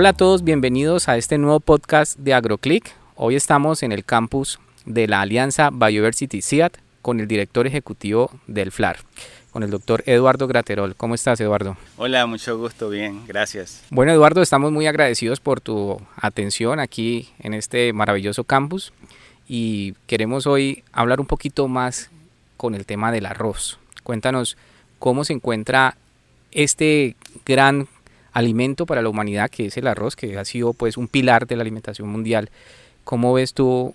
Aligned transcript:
Hola 0.00 0.08
a 0.08 0.14
todos, 0.14 0.44
bienvenidos 0.44 1.10
a 1.10 1.18
este 1.18 1.36
nuevo 1.36 1.60
podcast 1.60 2.18
de 2.18 2.32
AgroClick. 2.32 2.90
Hoy 3.16 3.34
estamos 3.36 3.82
en 3.82 3.92
el 3.92 4.02
campus 4.02 4.58
de 4.86 5.06
la 5.06 5.20
Alianza 5.20 5.68
Biodiversity 5.68 6.40
CIAT 6.40 6.78
con 7.02 7.20
el 7.20 7.28
director 7.28 7.66
ejecutivo 7.66 8.30
del 8.46 8.72
FLAR, 8.72 8.96
con 9.50 9.62
el 9.62 9.68
doctor 9.68 10.02
Eduardo 10.06 10.46
Graterol. 10.46 10.96
¿Cómo 10.96 11.14
estás, 11.14 11.38
Eduardo? 11.42 11.76
Hola, 11.98 12.24
mucho 12.24 12.56
gusto, 12.56 12.88
bien, 12.88 13.26
gracias. 13.26 13.82
Bueno, 13.90 14.10
Eduardo, 14.10 14.40
estamos 14.40 14.72
muy 14.72 14.86
agradecidos 14.86 15.38
por 15.38 15.60
tu 15.60 16.00
atención 16.16 16.80
aquí 16.80 17.28
en 17.38 17.52
este 17.52 17.92
maravilloso 17.92 18.44
campus 18.44 18.94
y 19.46 19.92
queremos 20.06 20.46
hoy 20.46 20.82
hablar 20.92 21.20
un 21.20 21.26
poquito 21.26 21.68
más 21.68 22.08
con 22.56 22.74
el 22.74 22.86
tema 22.86 23.12
del 23.12 23.26
arroz. 23.26 23.78
Cuéntanos 24.02 24.56
cómo 24.98 25.24
se 25.24 25.34
encuentra 25.34 25.98
este 26.52 27.16
gran 27.44 27.86
alimento 28.32 28.86
para 28.86 29.02
la 29.02 29.08
humanidad 29.08 29.50
que 29.50 29.66
es 29.66 29.76
el 29.76 29.86
arroz, 29.86 30.16
que 30.16 30.38
ha 30.38 30.44
sido 30.44 30.72
pues 30.72 30.96
un 30.96 31.08
pilar 31.08 31.46
de 31.46 31.56
la 31.56 31.62
alimentación 31.62 32.08
mundial. 32.08 32.50
¿Cómo 33.04 33.32
ves 33.32 33.54
tú 33.54 33.94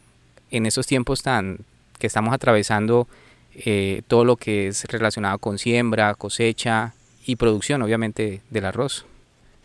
en 0.52 0.66
esos 0.66 0.88
tiempos 0.88 1.24
tan 1.24 1.60
que 2.00 2.08
estamos 2.08 2.34
atravesando 2.34 3.08
eh, 3.54 4.02
todo 4.08 4.26
lo 4.26 4.36
que 4.36 4.68
es 4.68 4.84
relacionado 4.86 5.38
con 5.40 5.58
siembra, 5.58 6.14
cosecha 6.16 6.94
y 7.26 7.38
producción, 7.38 7.82
obviamente, 7.82 8.42
del 8.50 8.66
arroz? 8.66 9.06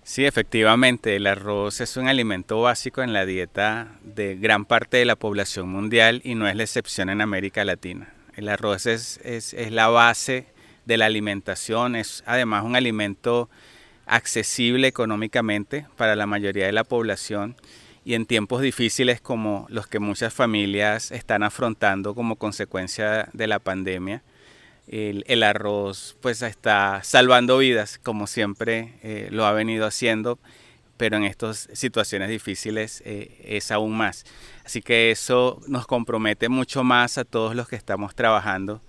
Sí, 0.02 0.24
efectivamente, 0.24 1.16
el 1.16 1.26
arroz 1.26 1.80
es 1.80 1.96
un 1.96 2.08
alimento 2.08 2.60
básico 2.60 3.02
en 3.02 3.12
la 3.12 3.26
dieta 3.26 3.88
de 4.02 4.36
gran 4.36 4.64
parte 4.64 4.96
de 4.96 5.04
la 5.04 5.16
población 5.16 5.68
mundial 5.68 6.20
y 6.24 6.34
no 6.34 6.48
es 6.48 6.56
la 6.56 6.62
excepción 6.62 7.10
en 7.10 7.20
América 7.20 7.64
Latina. 7.64 8.12
El 8.36 8.48
arroz 8.48 8.86
es, 8.86 9.20
es, 9.24 9.52
es 9.54 9.70
la 9.72 9.88
base 9.88 10.46
de 10.86 10.96
la 10.96 11.06
alimentación, 11.06 11.96
es 11.96 12.24
además 12.26 12.64
un 12.64 12.76
alimento 12.76 13.50
accesible 14.10 14.88
económicamente 14.88 15.86
para 15.96 16.16
la 16.16 16.26
mayoría 16.26 16.66
de 16.66 16.72
la 16.72 16.82
población 16.82 17.56
y 18.04 18.14
en 18.14 18.26
tiempos 18.26 18.60
difíciles 18.60 19.20
como 19.20 19.66
los 19.70 19.86
que 19.86 20.00
muchas 20.00 20.34
familias 20.34 21.12
están 21.12 21.44
afrontando 21.44 22.14
como 22.14 22.34
consecuencia 22.36 23.28
de 23.32 23.46
la 23.46 23.60
pandemia. 23.60 24.22
El, 24.88 25.42
arroz 25.44 26.16
pues 26.20 26.42
está 26.42 27.00
salvando 27.04 27.58
vidas 27.58 27.98
como 28.02 28.26
siempre 28.26 28.94
eh, 29.04 29.28
lo 29.30 29.46
ha 29.46 29.52
venido 29.52 29.86
haciendo, 29.86 30.40
pero 30.96 31.16
en 31.16 31.22
estas 31.22 31.68
situaciones 31.72 32.30
difíciles 32.30 33.04
eh, 33.06 33.40
es 33.44 33.70
aún 33.70 33.96
más. 33.96 34.24
Así 34.64 34.82
que 34.82 35.12
eso 35.12 35.60
nos 35.68 35.86
compromete 35.86 36.48
mucho 36.48 36.82
más 36.82 37.16
a 37.16 37.24
todos 37.24 37.54
los 37.54 37.68
que 37.68 37.76
estamos 37.76 38.16
trabajando 38.16 38.82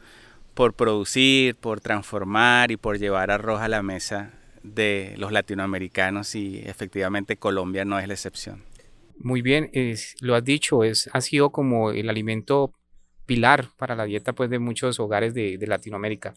por 0.56 0.74
producir, 0.74 1.56
por 1.56 1.80
transformar 1.80 2.72
y 2.72 2.78
por 2.78 2.98
llevar 2.98 3.30
arroz 3.30 3.62
a 3.62 3.68
la 3.68 3.84
mesa 3.84 4.32
de 4.64 5.16
los 5.18 5.32
latinoamericanos 5.32 6.36
y 6.36 6.60
efectivamente 6.60 7.38
Colombia 7.38 7.86
no 7.86 8.00
es 8.00 8.08
la 8.08 8.14
excepción. 8.14 8.64
Muy 9.18 9.42
bien, 9.42 9.70
lo 10.20 10.36
has 10.36 10.44
dicho, 10.44 10.84
es, 10.84 11.10
ha 11.14 11.22
sido 11.22 11.52
como 11.52 11.92
el 11.92 12.10
alimento 12.10 12.74
pilar 13.26 13.70
para 13.78 13.96
la 13.96 14.06
dieta 14.06 14.34
pues, 14.34 14.50
de 14.50 14.60
muchos 14.60 15.00
hogares 15.00 15.34
de, 15.34 15.58
Latinoamérica. 15.62 16.34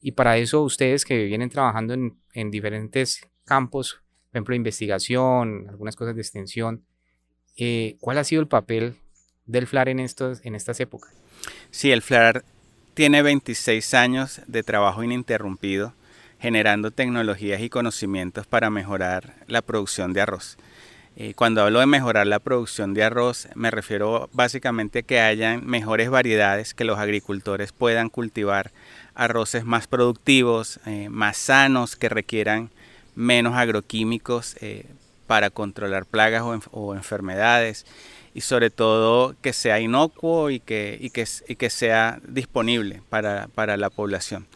Y 0.00 0.12
para 0.12 0.36
eso 0.36 0.62
ustedes 0.62 1.04
que 1.04 1.24
vienen 1.24 1.50
trabajando 1.50 1.94
en, 1.94 2.50
diferentes 2.50 3.26
campos, 3.44 4.02
por 4.30 4.38
ejemplo, 4.38 4.54
investigación, 4.54 5.66
algunas 5.68 5.96
cosas 5.96 6.14
de 6.14 6.20
extensión, 6.20 6.84
eh, 7.56 7.96
¿cuál 8.00 8.18
ha 8.18 8.24
sido 8.24 8.42
el 8.42 8.48
papel 8.48 8.96
del 9.46 9.66
FLAR 9.66 9.88
en, 9.88 10.00
estos, 10.00 10.44
en 10.44 10.54
estas 10.54 10.80
épocas? 10.80 11.14
Sí, 11.70 11.92
el 11.92 12.02
FLAR 12.02 12.44
tiene 12.94 13.22
26 13.22 13.94
años 13.94 14.42
de 14.46 14.62
trabajo 14.62 15.02
ininterrumpido 15.02 15.94
generando 16.40 16.90
tecnologías 16.90 17.60
y 17.60 17.68
conocimientos 17.68 18.46
para 18.46 18.70
mejorar 18.70 19.34
la 19.46 19.62
producción 19.62 20.12
de 20.12 20.20
arroz. 20.20 20.58
Eh, 21.18 21.32
cuando 21.34 21.62
hablo 21.62 21.80
de 21.80 21.86
mejorar 21.86 22.26
la 22.26 22.40
producción 22.40 22.92
de 22.92 23.02
arroz, 23.02 23.48
me 23.54 23.70
refiero 23.70 24.28
básicamente 24.34 24.98
a 24.98 25.02
que 25.02 25.18
hayan 25.18 25.64
mejores 25.64 26.10
variedades, 26.10 26.74
que 26.74 26.84
los 26.84 26.98
agricultores 26.98 27.72
puedan 27.72 28.10
cultivar 28.10 28.70
arroces 29.14 29.64
más 29.64 29.86
productivos, 29.86 30.78
eh, 30.84 31.08
más 31.08 31.38
sanos, 31.38 31.96
que 31.96 32.10
requieran 32.10 32.70
menos 33.14 33.54
agroquímicos 33.54 34.56
eh, 34.60 34.84
para 35.26 35.48
controlar 35.48 36.04
plagas 36.04 36.42
o, 36.70 36.94
enfermedades 36.94 37.86
y 38.34 38.42
sobre 38.42 38.68
todo 38.68 39.34
que 39.40 39.54
sea 39.54 39.80
inocuo 39.80 40.50
y 40.50 40.60
que, 40.60 40.98
y 41.00 41.08
que, 41.08 41.70
sea 41.70 42.20
disponible 42.28 43.00
para, 43.08 43.48
para 43.54 43.78
la 43.78 43.88
población. 43.88 44.46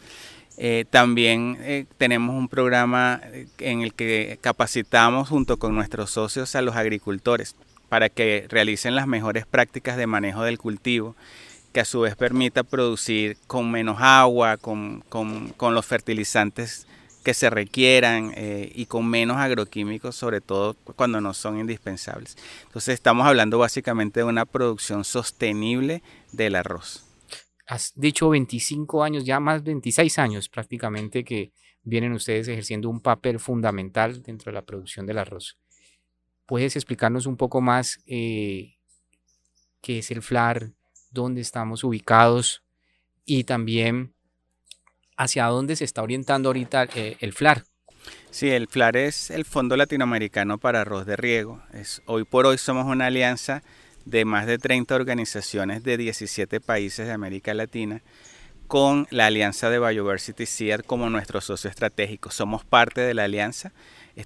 Eh, 0.63 0.85
también 0.87 1.57
eh, 1.61 1.85
tenemos 1.97 2.35
un 2.35 2.47
programa 2.47 3.19
eh, 3.33 3.47
en 3.57 3.81
el 3.81 3.95
que 3.95 4.37
capacitamos 4.41 5.27
junto 5.27 5.57
con 5.57 5.73
nuestros 5.73 6.11
socios 6.11 6.55
a 6.55 6.61
los 6.61 6.75
agricultores 6.75 7.55
para 7.89 8.09
que 8.09 8.45
realicen 8.47 8.93
las 8.93 9.07
mejores 9.07 9.47
prácticas 9.47 9.97
de 9.97 10.05
manejo 10.05 10.43
del 10.43 10.59
cultivo, 10.59 11.15
que 11.73 11.79
a 11.79 11.85
su 11.85 12.01
vez 12.01 12.15
permita 12.15 12.61
producir 12.61 13.37
con 13.47 13.71
menos 13.71 13.97
agua, 14.01 14.57
con, 14.57 15.03
los 15.59 15.85
fertilizantes 15.87 16.85
que 17.23 17.33
se 17.33 17.49
requieran 17.49 18.31
y 18.37 18.85
con 18.85 19.07
menos 19.07 19.37
agroquímicos, 19.37 20.15
sobre 20.15 20.41
todo 20.41 20.75
cuando 20.95 21.21
no 21.21 21.33
son 21.33 21.59
indispensables. 21.59 22.37
Entonces 22.67 22.93
estamos 22.93 23.25
hablando 23.25 23.57
básicamente 23.57 24.19
de 24.19 24.25
una 24.25 24.45
producción 24.45 25.05
sostenible 25.05 26.03
del 26.31 26.55
arroz 26.55 27.10
has 27.71 27.93
dicho 27.95 28.29
25 28.29 29.01
años, 29.01 29.23
ya 29.23 29.39
más 29.39 29.63
26 29.63 30.19
años 30.19 30.49
prácticamente 30.49 31.23
que 31.23 31.53
vienen 31.83 32.11
ustedes 32.11 32.49
ejerciendo 32.49 32.89
un 32.89 32.99
papel 32.99 33.39
fundamental 33.39 34.21
dentro 34.21 34.51
de 34.51 34.55
la 34.55 34.65
producción 34.65 35.05
del 35.05 35.19
arroz. 35.19 35.57
¿Puedes 36.45 36.75
explicarnos 36.75 37.27
un 37.27 37.37
poco 37.37 37.61
más 37.61 37.99
eh, 38.07 38.75
qué 39.79 39.99
es 39.99 40.11
el 40.11 40.21
FLAR, 40.21 40.73
dónde 41.11 41.39
estamos 41.39 41.85
ubicados 41.85 42.61
y 43.23 43.45
también 43.45 44.15
hacia 45.15 45.45
dónde 45.45 45.77
se 45.77 45.85
está 45.85 46.03
orientando 46.03 46.49
ahorita 46.49 46.89
eh, 46.93 47.15
el 47.21 47.31
FLAR? 47.31 47.63
Sí, 48.31 48.49
el 48.49 48.67
FLAR 48.67 48.97
es 48.97 49.31
el 49.31 49.45
Fondo 49.45 49.77
Latinoamericano 49.77 50.57
para 50.57 50.81
Arroz 50.81 51.05
de 51.05 51.15
Riego. 51.15 51.63
Es, 51.71 52.01
hoy 52.05 52.25
por 52.25 52.47
hoy 52.47 52.57
somos 52.57 52.85
una 52.85 53.05
alianza 53.05 53.63
de 54.05 54.25
más 54.25 54.47
de 54.47 54.57
30 54.57 54.95
organizaciones 54.95 55.83
de 55.83 55.97
17 55.97 56.59
países 56.59 57.07
de 57.07 57.13
América 57.13 57.53
Latina 57.53 58.01
con 58.67 59.05
la 59.09 59.25
alianza 59.25 59.69
de 59.69 59.79
Biodiversity 59.79 60.45
SEAD 60.45 60.81
como 60.81 61.09
nuestro 61.09 61.41
socio 61.41 61.69
estratégico. 61.69 62.31
Somos 62.31 62.63
parte 62.63 63.01
de 63.01 63.13
la 63.13 63.25
alianza, 63.25 63.73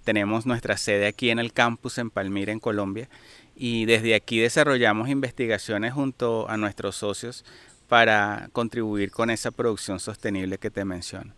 tenemos 0.03 0.45
nuestra 0.45 0.77
sede 0.77 1.07
aquí 1.07 1.29
en 1.29 1.39
el 1.39 1.53
campus 1.53 1.97
en 1.97 2.09
Palmira, 2.09 2.51
en 2.51 2.59
Colombia, 2.59 3.09
y 3.55 3.85
desde 3.85 4.15
aquí 4.15 4.39
desarrollamos 4.39 5.09
investigaciones 5.09 5.93
junto 5.93 6.49
a 6.49 6.57
nuestros 6.57 6.97
socios 6.97 7.45
para 7.87 8.49
contribuir 8.51 9.11
con 9.11 9.29
esa 9.29 9.51
producción 9.51 9.99
sostenible 9.99 10.57
que 10.57 10.71
te 10.71 10.85
menciono. 10.85 11.33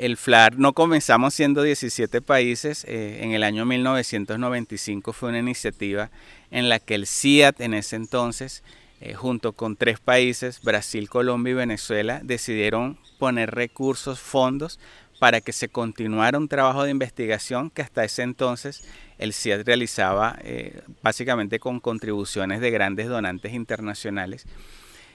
El 0.00 0.16
FLAR 0.16 0.58
no 0.58 0.72
comenzamos 0.72 1.34
siendo 1.34 1.62
17 1.62 2.22
países, 2.22 2.86
eh, 2.88 3.18
en 3.20 3.32
el 3.32 3.42
año 3.42 3.66
1995 3.66 5.12
fue 5.12 5.28
una 5.28 5.40
iniciativa 5.40 6.10
en 6.50 6.70
la 6.70 6.78
que 6.78 6.94
el 6.94 7.06
CIAT 7.06 7.60
en 7.60 7.74
ese 7.74 7.96
entonces, 7.96 8.64
eh, 9.02 9.12
junto 9.12 9.52
con 9.52 9.76
tres 9.76 10.00
países, 10.00 10.62
Brasil, 10.62 11.10
Colombia 11.10 11.50
y 11.50 11.54
Venezuela, 11.54 12.22
decidieron 12.24 12.98
poner 13.18 13.50
recursos, 13.50 14.20
fondos, 14.20 14.80
para 15.18 15.42
que 15.42 15.52
se 15.52 15.68
continuara 15.68 16.38
un 16.38 16.48
trabajo 16.48 16.84
de 16.84 16.92
investigación 16.92 17.68
que 17.68 17.82
hasta 17.82 18.02
ese 18.02 18.22
entonces 18.22 18.88
el 19.18 19.34
CIAT 19.34 19.66
realizaba 19.66 20.38
eh, 20.40 20.80
básicamente 21.02 21.58
con 21.58 21.78
contribuciones 21.78 22.62
de 22.62 22.70
grandes 22.70 23.06
donantes 23.06 23.52
internacionales 23.52 24.46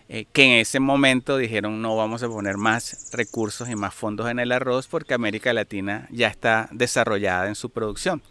eh, 0.08 0.26
que 0.32 0.44
en 0.44 0.52
ese 0.60 0.80
momento 0.80 1.38
dijeron 1.38 1.82
no 1.82 1.96
vamos 1.96 2.22
a 2.22 2.28
poner 2.28 2.58
más 2.58 3.10
recursos 3.12 3.70
y 3.70 3.76
más 3.76 3.94
fondos 3.94 4.30
en 4.30 4.40
el 4.40 4.52
arroz 4.52 4.88
porque 4.88 5.16
América 5.16 5.52
Latina 5.52 6.08
ya 6.12 6.28
está 6.28 6.70
desarrollada 6.72 7.48
en 7.48 7.56
su 7.56 7.70
producción. 7.70 8.22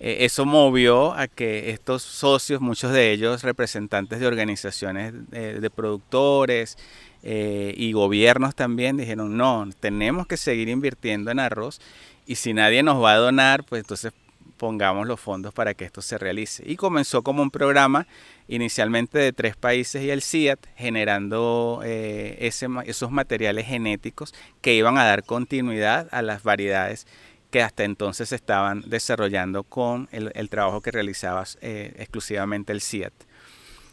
Eh, 0.00 0.18
eso 0.26 0.44
movió 0.44 1.12
a 1.14 1.26
que 1.26 1.70
estos 1.70 2.02
socios, 2.02 2.60
muchos 2.60 2.92
de 2.92 3.10
ellos 3.10 3.42
representantes 3.42 4.20
de 4.20 4.26
organizaciones 4.26 5.12
de 5.30 5.70
productores 5.70 6.76
eh, 7.22 7.74
y 7.76 7.92
gobiernos 7.92 8.54
también, 8.54 8.96
dijeron 8.96 9.36
no, 9.36 9.68
tenemos 9.80 10.26
que 10.26 10.36
seguir 10.36 10.68
invirtiendo 10.68 11.30
en 11.30 11.40
arroz 11.40 11.80
y 12.26 12.36
si 12.36 12.52
nadie 12.54 12.82
nos 12.82 13.02
va 13.02 13.14
a 13.14 13.16
donar, 13.16 13.64
pues 13.64 13.80
entonces 13.80 14.12
pongamos 14.58 15.06
los 15.06 15.18
fondos 15.18 15.54
para 15.54 15.72
que 15.72 15.84
esto 15.86 16.02
se 16.02 16.18
realice. 16.18 16.62
Y 16.66 16.76
comenzó 16.76 17.22
como 17.22 17.42
un 17.42 17.50
programa 17.50 18.06
inicialmente 18.48 19.18
de 19.18 19.32
tres 19.32 19.56
países 19.56 20.02
y 20.02 20.10
el 20.10 20.22
CIAT, 20.22 20.58
generando 20.76 21.80
eh, 21.84 22.36
esos 22.40 23.10
materiales 23.10 23.66
genéticos 23.66 24.34
que 24.60 24.74
iban 24.74 24.98
a 24.98 25.04
dar 25.04 25.22
continuidad 25.24 26.08
a 26.10 26.22
las 26.22 26.42
variedades 26.42 27.06
que 27.50 27.62
hasta 27.62 27.84
entonces 27.84 28.32
estaban 28.32 28.82
desarrollando 28.86 29.62
con 29.62 30.08
el, 30.12 30.50
trabajo 30.50 30.82
que 30.82 30.90
realizaba 30.90 31.44
eh, 31.62 31.94
exclusivamente 31.98 32.72
el 32.72 32.82
CIAT. 32.82 33.14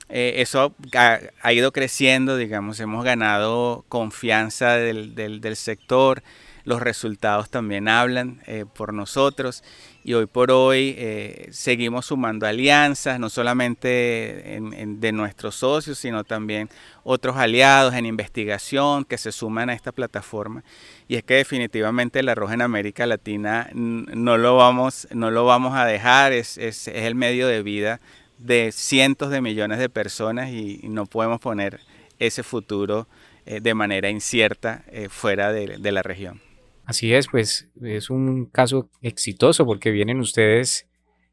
Eh, 0.10 0.36
eso 0.38 0.76
ha, 0.94 1.54
ido 1.54 1.72
creciendo, 1.72 2.38
digamos, 2.38 2.80
hemos 2.80 3.04
ganado 3.04 3.86
confianza 3.88 4.76
del, 4.76 5.56
sector, 5.56 6.22
los 6.64 6.82
resultados 6.82 7.50
también 7.50 7.88
hablan 7.88 8.42
por 8.76 8.94
nosotros 8.94 9.64
y 10.06 10.14
hoy 10.14 10.28
por 10.28 10.52
hoy 10.52 10.94
eh, 11.00 11.48
seguimos 11.50 12.06
sumando 12.06 12.46
alianzas, 12.46 13.20
no 13.20 13.28
solamente 13.28 14.60
de 14.60 15.12
nuestros 15.12 15.56
socios, 15.56 15.98
sino 15.98 16.24
también 16.24 16.70
otros 17.04 17.38
aliados 17.38 17.96
en 17.96 18.06
investigación 18.06 19.04
que 19.04 19.18
se 19.18 19.32
suman 19.32 19.72
a 19.72 19.74
esta 19.74 19.92
plataforma. 19.92 20.64
Y 21.08 21.16
es 21.16 21.24
que 21.24 21.34
definitivamente 21.34 22.20
el 22.20 22.30
arroz 22.30 22.52
en 22.52 22.62
América 22.62 23.08
Latina 23.08 23.68
no 23.74 24.38
lo 24.38 24.56
vamos, 24.56 25.08
no 25.10 25.32
lo 25.32 25.44
vamos 25.44 25.76
a 25.76 25.86
dejar, 25.86 26.34
es, 26.34 26.60
es, 26.60 26.88
el 26.88 27.16
medio 27.16 27.48
de 27.48 27.64
vida 27.64 28.00
de 28.38 28.72
cientos 28.72 29.32
de 29.32 29.42
millones 29.42 29.80
de 29.80 29.90
personas 29.90 30.52
y, 30.52 30.82
no 30.84 31.08
podemos 31.08 31.40
poner 31.40 31.80
ese 32.20 32.44
futuro 32.44 33.08
eh, 33.48 33.60
de 33.60 33.74
manera 33.74 34.12
incierta 34.12 34.84
eh, 34.92 35.10
fuera 35.10 35.52
de 35.52 35.92
la 35.92 36.04
región. 36.04 36.45
Así 36.86 37.14
es, 37.14 37.28
pues 37.28 37.68
es 37.82 38.10
un 38.10 38.46
caso 38.46 38.90
exitoso 39.02 39.66
porque 39.66 39.92
vienen 39.92 40.20
ustedes 40.20 40.88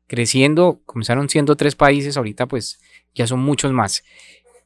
creciendo, 0.07 0.81
comenzaron 0.87 1.29
siendo 1.29 1.57
tres 1.57 1.77
países, 1.77 2.17
ahorita 2.17 2.47
pues 2.47 2.81
ya 3.15 3.27
son 3.27 3.41
muchos 3.41 3.73
más. 3.73 4.03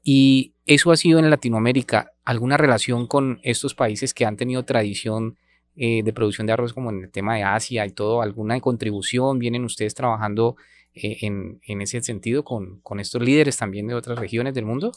Y 0.03 0.55
eso 0.65 0.93
ha 0.93 0.97
sido 0.97 1.19
en 1.19 1.31
Latinoamérica, 1.31 2.12
alguna 2.25 2.56
relación 2.56 3.06
con 3.06 3.41
estos 3.43 3.75
países 3.75 4.15
que 4.15 4.25
han 4.25 4.37
tenido 4.37 4.65
tradición 4.65 5.37
eh, 5.75 6.03
de 6.05 6.12
producción 6.12 6.47
de 6.47 6.53
arroz 6.53 6.73
como 6.73 6.91
en 6.91 7.03
el 7.03 7.11
tema 7.11 7.37
de 7.37 7.43
Asia 7.43 7.85
y 7.85 7.91
todo, 7.91 8.23
alguna 8.23 8.59
contribución, 8.61 9.38
vienen 9.38 9.65
ustedes 9.65 9.94
trabajando 9.94 10.56
eh, 10.97 11.19
en, 11.21 11.83
ese 11.83 12.03
sentido 12.03 12.43
con, 12.43 12.81
estos 12.99 13.23
líderes 13.23 13.59
también 13.59 13.87
de 13.87 13.95
otras 13.95 14.19
regiones 14.19 14.55
del 14.55 14.65
mundo? 14.65 14.93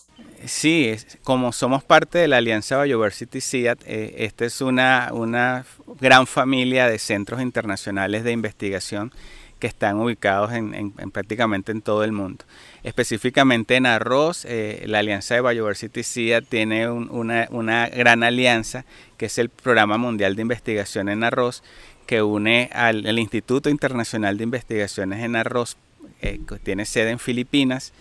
Sí, 0.45 0.95
como 1.23 1.51
somos 1.51 1.83
parte 1.83 2.19
de 2.19 2.29
la 2.29 2.37
Alianza 2.37 2.81
Biodiversity 2.81 3.41
CIAT, 3.41 3.81
eh, 3.85 4.15
esta 4.19 4.45
es 4.45 4.61
una, 4.61 5.09
una 5.11 5.65
gran 5.99 6.25
familia 6.25 6.87
de 6.87 6.99
centros 6.99 7.41
internacionales 7.41 8.23
de 8.23 8.31
investigación 8.31 9.11
que 9.59 9.67
están 9.67 9.97
ubicados 9.97 10.53
en, 10.53 10.93
prácticamente 11.11 11.73
en 11.73 11.81
todo 11.81 12.05
el 12.05 12.13
mundo. 12.13 12.45
Específicamente 12.83 13.75
en 13.75 13.85
arroz, 13.85 14.45
eh, 14.45 14.83
la 14.87 14.99
Alianza 14.99 15.35
de 15.35 15.41
Biodiversity 15.41 16.03
CIAT 16.03 16.45
tiene 16.47 16.89
una, 16.89 17.47
una 17.51 17.89
gran 17.89 18.23
alianza 18.23 18.85
que 19.17 19.25
es 19.25 19.37
el 19.37 19.49
Programa 19.49 19.97
Mundial 19.97 20.37
de 20.37 20.43
Investigación 20.43 21.09
en 21.09 21.25
Arroz, 21.25 21.61
que 22.09 22.23
une 22.23 22.71
al, 22.73 23.19
Instituto 23.19 23.69
Internacional 23.69 24.37
de 24.37 24.43
Investigaciones 24.45 25.23
en 25.23 25.35
Arroz 25.35 25.77
eh, 26.21 26.39
tiene 26.63 26.85
sede 26.85 27.11
en 27.11 27.19
Filipinas, 27.19 27.93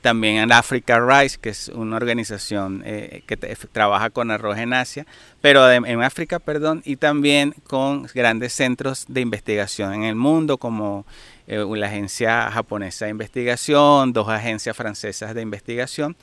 también 0.00 0.36
en 0.36 0.52
Africa 0.52 1.00
Rice, 1.00 1.36
que 1.40 1.48
es 1.48 1.68
una 1.68 1.96
organización 1.96 2.82
eh, 2.86 3.22
que 3.26 3.36
trabaja 3.36 4.10
con 4.10 4.30
arroz 4.30 4.56
en 4.58 4.72
Asia, 4.72 5.04
pero 5.40 5.68
en 5.70 6.00
África, 6.00 6.38
perdón, 6.38 6.80
y 6.84 6.94
también 6.94 7.54
con 7.66 8.04
grandes 8.14 8.52
centros 8.52 9.06
de 9.08 9.20
investigación 9.20 9.94
en 9.94 10.04
el 10.04 10.14
mundo, 10.14 10.58
como 10.58 11.06
eh, 11.48 11.64
la 11.68 11.86
agencia 11.86 12.50
japonesa 12.50 13.06
de 13.06 13.12
investigación, 13.12 14.12
dos 14.12 14.28
agencias 14.28 14.76
francesas 14.76 15.34
de 15.34 15.42
investigación, 15.42 16.16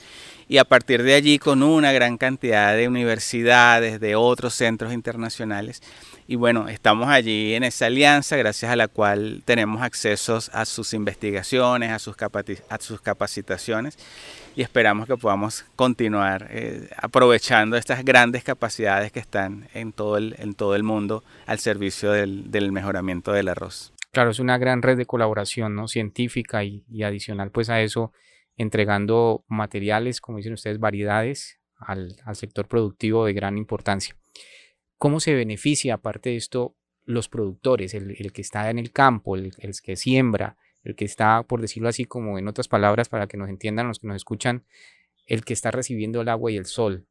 y 0.48 0.60
a 0.60 0.66
partir 0.66 1.04
de 1.04 1.16
allí 1.16 1.40
con 1.40 1.64
una 1.64 1.92
gran 1.92 2.18
cantidad 2.18 2.76
de 2.76 2.88
universidades, 2.88 4.00
de 4.00 4.16
otros 4.16 4.54
centros 4.54 4.94
internacionales, 4.94 5.82
y 6.28 6.36
bueno, 6.36 6.70
estamos 6.70 7.10
allí 7.10 7.54
en 7.54 7.64
esa 7.64 7.88
alianza 7.88 8.38
gracias 8.38 8.72
a 8.72 8.76
la 8.76 8.88
cual 8.88 9.42
tenemos 9.46 9.82
acceso 9.82 10.40
a 10.54 10.66
sus 10.66 10.94
investigaciones, 10.94 11.92
a 11.92 12.00
sus, 12.00 12.16
a 12.70 12.78
sus 12.80 13.02
capacitaciones 13.02 13.98
y 14.56 14.62
esperamos 14.62 15.08
que 15.08 15.18
podamos 15.18 15.66
continuar 15.76 16.48
eh, 16.52 16.90
aprovechando 16.98 17.76
estas 17.76 18.06
grandes 18.06 18.44
capacidades 18.44 19.12
que 19.12 19.20
están 19.20 19.68
en 19.74 19.92
todo 19.92 20.18
el, 20.18 20.36
en 20.40 20.54
todo 20.54 20.76
el 20.76 20.84
mundo 20.84 21.24
al 21.46 21.60
servicio 21.60 22.12
del, 22.12 22.52
del 22.52 22.72
mejoramiento 22.72 23.32
del 23.34 23.50
arroz. 23.50 23.94
Claro, 24.12 24.30
es 24.30 24.40
una 24.40 24.58
gran 24.58 24.82
red 24.82 24.98
de 24.98 25.06
colaboración 25.06 25.76
¿no? 25.76 25.88
científica 25.88 26.64
y, 26.64 26.86
y 26.88 27.04
adicional 27.04 27.52
pues 27.52 27.70
a 27.70 27.82
eso, 27.82 28.14
entregando 28.56 29.44
materiales, 29.48 30.22
como 30.22 30.38
dicen 30.38 30.54
ustedes, 30.54 30.80
variedades 30.80 31.60
al, 31.78 32.16
al 32.24 32.36
sector 32.36 32.68
productivo 32.68 33.26
de 33.26 33.34
gran 33.34 33.58
importancia. 33.58 34.16
¿Cómo 35.04 35.20
se 35.20 35.34
beneficia, 35.34 35.96
aparte 35.96 36.30
de 36.30 36.38
esto, 36.38 36.78
los 37.04 37.28
productores, 37.28 37.94
el, 37.94 38.32
que 38.32 38.42
está 38.42 38.70
en 38.70 38.80
el 38.80 38.94
campo, 38.94 39.36
el, 39.36 39.52
que 39.84 39.98
siembra, 39.98 40.56
el 40.86 40.96
que 40.96 41.04
está, 41.04 41.44
por 41.44 41.60
decirlo 41.60 41.90
así, 41.90 42.06
como 42.06 42.40
en 42.40 42.48
otras 42.48 42.70
palabras, 42.70 43.10
para 43.10 43.28
que 43.28 43.36
nos 43.36 43.50
entiendan 43.50 43.90
los 43.90 44.00
que 44.00 44.08
nos 44.08 44.16
escuchan, 44.16 44.64
el 45.28 45.44
que 45.44 45.52
está 45.52 45.72
recibiendo 45.72 46.22
el 46.22 46.30
agua 46.30 46.54
y 46.54 46.56
el 46.56 46.68
sol? 46.68 47.06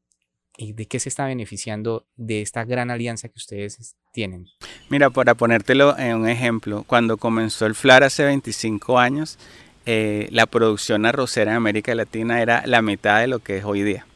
¿Y 0.56 0.72
de 0.72 0.86
qué 0.86 1.00
se 1.00 1.10
está 1.10 1.26
beneficiando 1.26 2.06
de 2.16 2.40
esta 2.40 2.64
gran 2.64 2.90
alianza 2.90 3.28
que 3.28 3.36
ustedes 3.36 3.94
tienen? 4.14 4.46
Mira, 4.88 5.10
para 5.10 5.34
ponértelo 5.34 5.94
en 5.98 6.16
un 6.16 6.28
ejemplo, 6.30 6.84
cuando 6.86 7.18
comenzó 7.18 7.66
el 7.66 7.74
FLAR 7.74 8.04
hace 8.04 8.24
25 8.24 8.98
años, 8.98 9.38
eh, 9.84 10.28
la 10.30 10.46
producción 10.46 11.04
arrocera 11.04 11.50
en 11.50 11.58
América 11.58 11.94
Latina 11.94 12.40
era 12.40 12.66
la 12.66 12.80
mitad 12.80 13.20
de 13.20 13.26
lo 13.26 13.40
que 13.40 13.58
es 13.58 13.64
hoy 13.66 13.82
día 13.82 14.06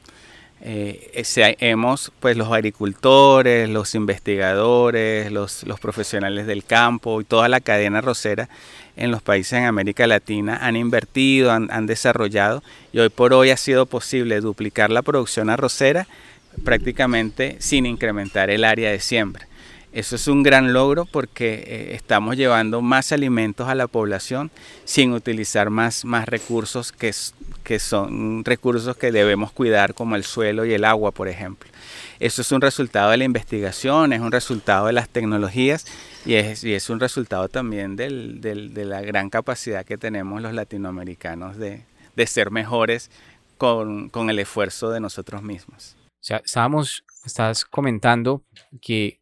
eh, 0.62 1.23
hemos, 1.61 2.12
pues 2.20 2.37
los 2.37 2.50
agricultores, 2.50 3.69
los 3.69 3.94
investigadores, 3.94 5.31
los, 5.31 5.64
profesionales 5.81 6.47
del 6.47 6.64
campo 6.64 7.20
y 7.20 7.25
toda 7.25 7.49
la 7.49 7.61
cadena 7.61 8.00
rosera 8.00 8.49
en 8.97 9.11
los 9.11 9.23
países 9.23 9.55
en 9.55 9.64
América 9.64 10.06
Latina 10.06 10.58
han 10.61 10.76
invertido, 10.76 11.53
han, 11.53 11.70
han 11.70 11.87
desarrollado 11.87 12.62
y 12.93 12.99
hoy 12.99 13.11
por 13.11 13.35
hoy 13.35 13.50
ha 13.50 13.56
sido 13.56 13.87
posible 13.87 14.41
duplicar 14.41 14.91
la 14.91 15.03
producción 15.03 15.50
arrocera 15.50 16.08
prácticamente 16.64 17.56
sin 17.59 17.85
incrementar 17.85 18.50
el 18.50 18.64
área 18.64 18.91
de 18.91 19.00
siembra. 19.00 19.47
Eso 19.97 20.17
es 20.17 20.29
un 20.29 20.43
gran 20.43 20.75
logro 20.75 21.07
porque 21.07 21.55
eh, 21.55 21.95
estamos 21.95 22.37
llevando 22.37 22.83
más 22.83 23.13
alimentos 23.13 23.67
a 23.67 23.75
la 23.75 23.87
población 23.87 24.51
sin 24.85 25.15
utilizar 25.15 25.71
más, 25.71 26.05
más 26.05 26.29
recursos 26.29 26.93
que, 26.93 27.15
que 27.65 27.79
son 27.79 28.45
recursos 28.45 28.95
que 28.99 29.11
debemos 29.11 29.53
cuidar 29.53 29.95
como 29.95 30.15
el 30.15 30.25
suelo 30.25 30.67
y 30.67 30.75
el 30.75 30.85
agua, 30.85 31.13
por 31.13 31.29
ejemplo. 31.29 31.71
Eso 32.21 32.43
es 32.43 32.53
un 32.53 32.61
resultado 32.61 33.11
de 33.11 33.17
la 33.17 33.25
investigación, 33.25 34.13
es 34.13 34.21
un 34.21 34.33
resultado 34.33 34.89
de 34.89 34.93
las 34.93 35.09
tecnologías 35.09 35.87
y 36.27 36.35
es, 36.35 36.63
y 36.63 36.75
es 36.75 36.91
un 36.91 37.01
resultado 37.01 37.49
también 37.49 37.97
del, 37.97 38.43
del, 38.43 38.75
de 38.75 38.85
la 38.85 39.01
gran 39.01 39.31
capacidad 39.31 39.87
que 39.87 39.97
tenemos 39.97 40.43
los 40.43 40.53
latinoamericanos 40.53 41.57
de, 41.57 41.87
de 42.15 42.27
ser 42.27 42.51
mejores 42.51 43.11
con, 43.57 44.11
con, 44.11 44.29
el 44.29 44.41
esfuerzo 44.41 44.91
de 44.91 45.00
nosotros 45.00 45.43
mismos. 45.43 45.97
O 46.21 46.26
sea, 46.26 46.43
estábamos, 46.45 47.03
estás 47.25 47.65
comentando 47.65 48.43
que 48.83 49.21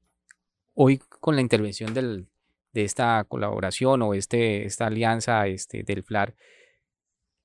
Hoy 0.77 0.99
con 0.99 1.37
la 1.37 1.41
intervención 1.41 1.95
de 1.95 2.27
esta 2.73 3.25
colaboración 3.29 4.03
o 4.03 4.13
este, 4.13 4.65
esta 4.65 4.87
alianza 4.87 5.47
este, 5.47 5.85
del 5.85 6.03
FLAR, 6.03 6.35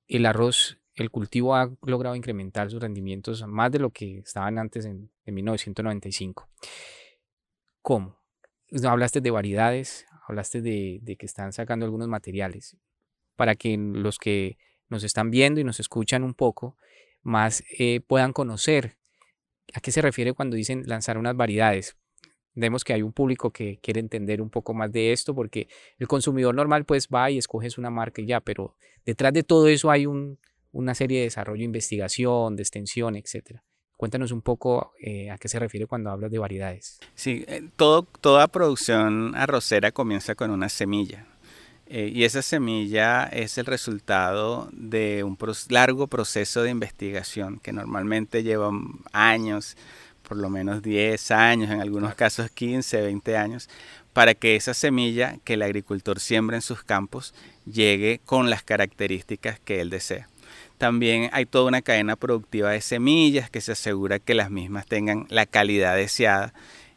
el 0.07 0.25
arroz, 0.25 0.79
el 0.95 1.11
cultivo 1.11 1.55
ha 1.55 1.69
logrado 1.83 2.15
incrementar 2.15 2.71
sus 2.71 2.81
rendimientos 2.81 3.45
más 3.47 3.71
de 3.71 3.77
lo 3.77 3.91
que 3.91 4.17
estaban 4.17 4.57
antes 4.57 4.85
en, 4.85 5.11
1995. 5.25 6.49
¿Cómo? 7.83 8.17
Hablaste 8.83 9.21
de 9.21 9.29
variedades, 9.29 10.07
hablaste 10.27 10.63
de, 10.63 11.15
que 11.19 11.25
están 11.27 11.53
sacando 11.53 11.85
algunos 11.85 12.07
materiales 12.07 12.77
para 13.35 13.53
que 13.53 13.77
los 13.77 14.17
que 14.17 14.57
nos 14.87 15.03
están 15.03 15.29
viendo 15.29 15.59
y 15.59 15.63
nos 15.63 15.79
escuchan 15.79 16.23
un 16.23 16.33
poco 16.33 16.77
más 17.21 17.63
eh, 17.77 18.01
puedan 18.01 18.33
conocer 18.33 18.97
a 19.75 19.81
qué 19.81 19.91
se 19.91 20.01
refiere 20.01 20.33
cuando 20.33 20.55
dicen 20.55 20.81
lanzar 20.87 21.19
unas 21.19 21.35
variedades. 21.35 21.95
Vemos 22.55 22.83
que 22.83 22.93
hay 22.93 23.01
un 23.01 23.13
público 23.13 23.51
que 23.51 23.79
quiere 23.81 23.99
entender 23.99 24.41
un 24.41 24.49
poco 24.49 24.73
más 24.73 24.91
de 24.91 25.11
esto 25.11 25.33
porque 25.33 25.67
el 25.97 26.07
consumidor 26.07 26.55
normal 26.55 26.85
pues 26.85 27.07
va 27.07 27.29
y 27.31 27.37
escoges 27.37 27.77
una 27.77 27.89
marca 27.89 28.21
y 28.21 28.25
ya, 28.25 28.39
pero 28.39 28.75
detrás 29.05 29.33
de 29.33 29.43
todo 29.43 29.67
eso 29.67 29.91
hay 29.91 30.05
una 30.05 30.95
serie 30.95 31.19
de 31.19 31.25
desarrollo, 31.25 31.63
investigación, 31.63 32.55
de 32.55 32.63
extensión, 32.63 33.15
etcétera. 33.15 33.63
Cuéntanos 33.97 34.31
un 34.31 34.41
poco 34.41 34.93
eh, 35.01 35.29
a 35.29 35.37
qué 35.37 35.49
se 35.49 35.59
refiere 35.59 35.85
cuando 35.85 36.09
hablas 36.09 36.31
de 36.31 36.39
variedades. 36.39 36.99
Sí, 37.15 37.43
eh, 37.49 37.69
todo, 37.75 38.03
toda 38.03 38.47
producción 38.47 39.35
arrocera 39.35 39.91
comienza 39.91 40.35
con 40.35 40.51
una 40.51 40.69
semilla. 40.69 41.25
Eh, 41.91 42.11
y 42.13 42.23
esa 42.23 42.43
semilla 42.43 43.23
es 43.25 43.57
el 43.57 43.65
resultado 43.65 44.69
de 44.71 45.23
un 45.23 45.37
largo 45.69 46.05
proceso 46.05 46.61
de 46.61 46.69
investigación 46.69 47.59
que 47.59 47.73
normalmente 47.73 48.43
lleva 48.43 48.71
años, 49.11 49.75
por 50.29 50.37
lo 50.37 50.49
menos 50.51 50.83
10 50.83 51.31
años, 51.31 51.71
en 51.71 51.81
algunos 51.81 52.13
casos 52.13 52.51
15, 52.51 53.01
20 53.01 53.35
años, 53.35 53.67
para 54.13 54.35
que 54.35 54.55
esa 54.55 54.75
semilla 54.75 55.37
que 55.43 55.55
el 55.55 55.63
agricultor 55.63 56.19
siembra 56.19 56.55
en 56.55 56.61
sus 56.61 56.83
campos 56.83 57.33
llegue 57.65 58.21
con 58.25 58.51
las 58.51 58.61
características 58.61 59.59
que 59.59 59.81
él 59.81 59.89
desea. 59.89 60.29
También 60.77 61.31
hay 61.33 61.47
toda 61.47 61.65
una 61.65 61.81
cadena 61.81 62.15
productiva 62.15 62.69
de 62.69 62.81
semillas 62.81 63.49
que 63.49 63.59
se 63.59 63.71
asegura 63.71 64.19
que 64.19 64.35
las 64.35 64.51
mismas 64.51 64.85
tengan 64.85 65.25
la 65.29 65.47
calidad 65.47 65.95
deseada, 65.95 66.53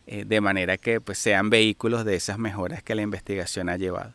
eh, 0.07 0.25
de 0.27 0.41
manera 0.43 0.77
que 0.77 1.01
pues, 1.01 1.19
sean 1.19 1.49
vehículos 1.49 2.05
de 2.05 2.15
esas 2.17 2.39
mejoras 2.39 2.83
que 2.83 2.95
la 2.95 3.03
investigación 3.03 3.71
ha 3.71 3.79
llevado. 3.79 4.12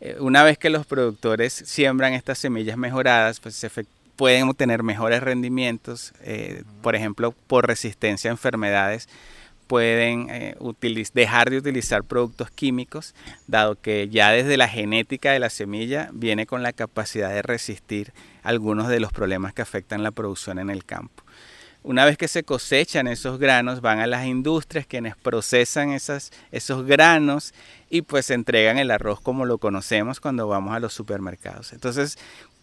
Eh, 0.00 0.16
una 0.18 0.42
vez 0.42 0.58
que 0.58 0.68
los 0.68 0.84
productores 0.84 1.52
siembran 1.52 2.12
estas 2.12 2.38
semillas 2.38 2.76
mejoradas, 2.76 3.38
pues 3.38 3.54
se, 3.54 3.70
pueden 4.18 4.48
obtener 4.48 4.82
mejores 4.82 5.22
rendimientos, 5.22 6.12
eh, 6.22 6.64
por 6.82 6.96
ejemplo, 6.96 7.32
por 7.46 7.68
resistencia 7.68 8.28
a 8.30 8.32
enfermedades, 8.32 9.08
pueden 9.68 10.26
eh, 10.28 10.56
dejar 11.14 11.50
de 11.50 11.58
utilizar 11.58 12.02
productos 12.02 12.50
químicos, 12.50 13.14
dado 13.46 13.80
que 13.80 14.08
ya 14.08 14.32
desde 14.32 14.56
la 14.56 14.66
genética 14.66 15.30
de 15.30 15.38
la 15.38 15.50
semilla 15.50 16.10
viene 16.12 16.46
con 16.46 16.64
la 16.64 16.72
capacidad 16.72 17.30
de 17.30 17.42
resistir 17.42 18.12
algunos 18.42 18.88
de 18.88 18.98
los 18.98 19.12
problemas 19.12 19.54
que 19.54 19.62
afectan 19.62 20.02
la 20.02 20.10
producción 20.10 20.58
en 20.58 20.70
el 20.70 20.84
campo. 20.84 21.22
Una 21.84 22.04
vez 22.04 22.18
que 22.18 22.26
se 22.26 22.42
cosechan 22.42 23.06
esos 23.06 23.38
granos, 23.38 23.80
van 23.80 24.00
a 24.00 24.08
las 24.08 24.26
industrias 24.26 24.84
quienes 24.84 25.14
procesan 25.16 25.92
esas, 25.92 26.32
esos 26.50 26.84
granos 26.84 27.54
y 27.88 28.02
pues 28.02 28.30
entregan 28.30 28.78
el 28.78 28.90
arroz 28.90 29.20
como 29.20 29.46
lo 29.46 29.58
conocemos 29.58 30.18
cuando 30.18 30.48
vamos 30.48 30.74
a 30.74 30.80
los 30.80 30.92
supermercados. 30.92 31.72
Entonces, 31.72 32.18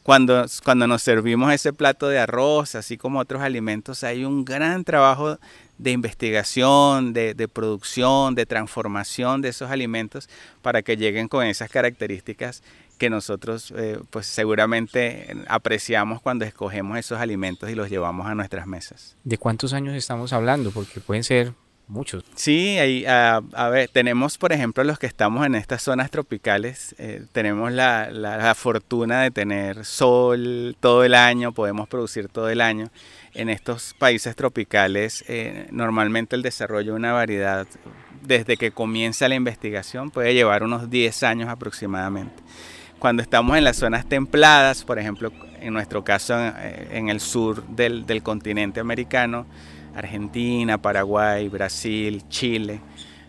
cuando, 0.05 0.45
cuando 0.63 0.85
nos 0.85 1.01
servimos 1.01 1.51
ese 1.51 1.73
plato 1.73 2.07
de 2.07 2.19
arroz, 2.19 2.75
así 2.75 2.95
como 2.95 3.17
otros 3.17 3.41
alimentos, 3.41 4.03
hay 4.03 4.23
un 4.23 4.45
gran 4.45 4.83
trabajo 4.83 5.39
de 5.79 5.89
investigación, 5.89 7.11
de, 7.11 7.49
producción, 7.51 8.35
de 8.35 8.45
transformación 8.45 9.41
de 9.41 9.49
esos 9.49 9.71
alimentos 9.71 10.29
para 10.61 10.83
que 10.83 10.95
lleguen 10.95 11.27
con 11.27 11.43
esas 11.47 11.71
características 11.71 12.61
que 12.99 13.09
nosotros 13.09 13.73
eh, 13.75 13.99
pues 14.11 14.27
seguramente 14.27 15.35
apreciamos 15.47 16.21
cuando 16.21 16.45
escogemos 16.45 16.99
esos 16.99 17.19
alimentos 17.19 17.71
y 17.71 17.73
los 17.73 17.89
llevamos 17.89 18.27
a 18.27 18.35
nuestras 18.35 18.67
mesas. 18.67 19.17
¿De 19.23 19.39
cuántos 19.39 19.73
años 19.73 19.95
estamos 19.95 20.33
hablando? 20.33 20.69
Porque 20.69 20.99
pueden 20.99 21.23
ser 21.23 21.53
muchos. 21.87 22.23
Sí, 22.35 22.77
ahí, 22.77 23.05
a, 23.05 23.41
ver, 23.69 23.89
tenemos 23.89 24.37
por 24.37 24.51
ejemplo 24.51 24.83
los 24.83 24.99
que 24.99 25.07
estamos 25.07 25.45
en 25.45 25.55
estas 25.55 25.81
zonas 25.81 26.11
tropicales, 26.11 26.95
eh, 26.97 27.23
tenemos 27.31 27.71
la, 27.71 28.09
la, 28.11 28.55
fortuna 28.55 29.21
de 29.21 29.31
tener 29.31 29.85
sol 29.85 30.75
todo 30.79 31.03
el 31.03 31.13
año, 31.13 31.51
podemos 31.51 31.87
producir 31.87 32.27
todo 32.29 32.49
el 32.49 32.61
año. 32.61 32.89
En 33.33 33.49
estos 33.49 33.93
países 33.99 34.35
tropicales 34.35 35.23
eh, 35.27 35.67
normalmente 35.71 36.35
el 36.35 36.41
desarrollo 36.41 36.93
de 36.93 36.97
una 36.97 37.11
variedad 37.11 37.67
desde 38.21 38.57
que 38.57 38.71
comienza 38.71 39.27
la 39.27 39.35
investigación 39.35 40.09
puede 40.09 40.33
llevar 40.33 40.63
unos 40.63 40.89
10 40.89 41.23
años 41.23 41.49
aproximadamente. 41.49 42.43
Cuando 42.99 43.21
estamos 43.21 43.57
en 43.57 43.63
las 43.63 43.77
zonas 43.77 44.07
templadas, 44.07 44.83
por 44.83 44.97
ejemplo, 44.99 45.31
en 45.59 45.73
nuestro 45.73 46.03
caso 46.03 46.33
eh, 46.39 46.87
en 46.91 47.09
el 47.09 47.19
sur 47.19 47.65
del, 47.67 48.23
continente 48.23 48.79
americano, 48.79 49.45
Argentina, 49.95 50.81
Paraguay, 50.81 51.47
Brasil, 51.49 52.23
Chile, 52.29 52.81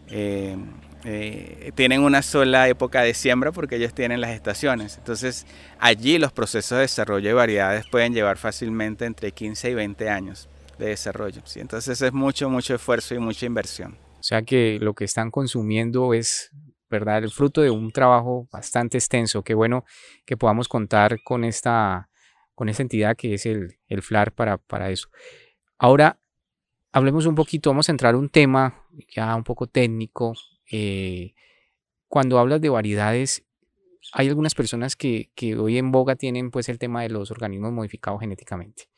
eh, 0.08 0.56
eh, 1.04 1.72
tienen 1.74 2.02
una 2.02 2.22
sola 2.22 2.68
época 2.68 3.02
de 3.02 3.14
siembra 3.14 3.52
porque 3.52 3.76
ellos 3.76 3.94
tienen 3.94 4.20
las 4.20 4.30
estaciones. 4.30 4.98
Entonces 4.98 5.46
allí 5.78 6.18
los 6.18 6.32
procesos 6.32 6.76
de 6.76 6.82
desarrollo 6.82 7.28
de 7.28 7.34
variedades 7.34 7.86
pueden 7.86 8.12
llevar 8.12 8.38
fácilmente 8.38 9.04
entre 9.04 9.32
15 9.32 9.70
y 9.70 9.74
20 9.74 10.10
años 10.10 10.48
de 10.78 10.86
desarrollo. 10.86 11.42
Entonces 11.54 12.02
es 12.02 12.12
mucho, 12.12 12.50
mucho 12.50 12.74
esfuerzo 12.74 13.14
y 13.14 13.18
mucha 13.18 13.46
inversión. 13.46 13.96
O 14.18 14.22
sea 14.22 14.42
que 14.42 14.78
lo 14.80 14.94
que 14.94 15.04
están 15.04 15.30
consumiendo 15.30 16.12
es 16.12 16.50
¿verdad? 16.88 17.24
El 17.24 17.30
fruto 17.30 17.62
de 17.62 17.70
un 17.70 17.90
trabajo 17.90 18.48
bastante 18.52 18.98
extenso. 18.98 19.42
Qué 19.42 19.54
bueno 19.54 19.84
que 20.24 20.36
podamos 20.36 20.68
contar 20.68 21.18
con 21.22 21.44
esta, 21.44 22.08
con 22.54 22.68
esta 22.68 22.82
entidad 22.82 23.16
que 23.16 23.34
es 23.34 23.46
el, 23.46 23.78
el 23.88 24.02
FLAR 24.02 24.32
para, 24.32 24.58
para 24.58 24.90
eso. 24.90 25.08
Ahora, 25.78 26.18
hablemos 26.96 27.26
un 27.26 27.34
poquito, 27.34 27.68
vamos 27.68 27.90
a 27.90 27.92
entrar 27.92 28.14
a 28.14 28.16
un 28.16 28.30
tema 28.30 28.86
ya 29.14 29.36
un 29.36 29.44
poco 29.44 29.66
técnico. 29.66 30.34
Eh, 30.72 31.34
cuando 32.08 32.38
hablas 32.38 32.62
de 32.62 32.70
variedades, 32.70 33.44
hay 34.14 34.28
algunas 34.28 34.54
personas 34.54 34.96
que, 34.96 35.30
que, 35.34 35.56
hoy 35.56 35.76
en 35.76 35.92
boga 35.92 36.16
tienen 36.16 36.50
pues 36.50 36.70
el 36.70 36.78
tema 36.78 37.02
de 37.02 37.10
los 37.10 37.30
organismos 37.30 37.70
modificados 37.72 38.20
genéticamente. 38.20 38.88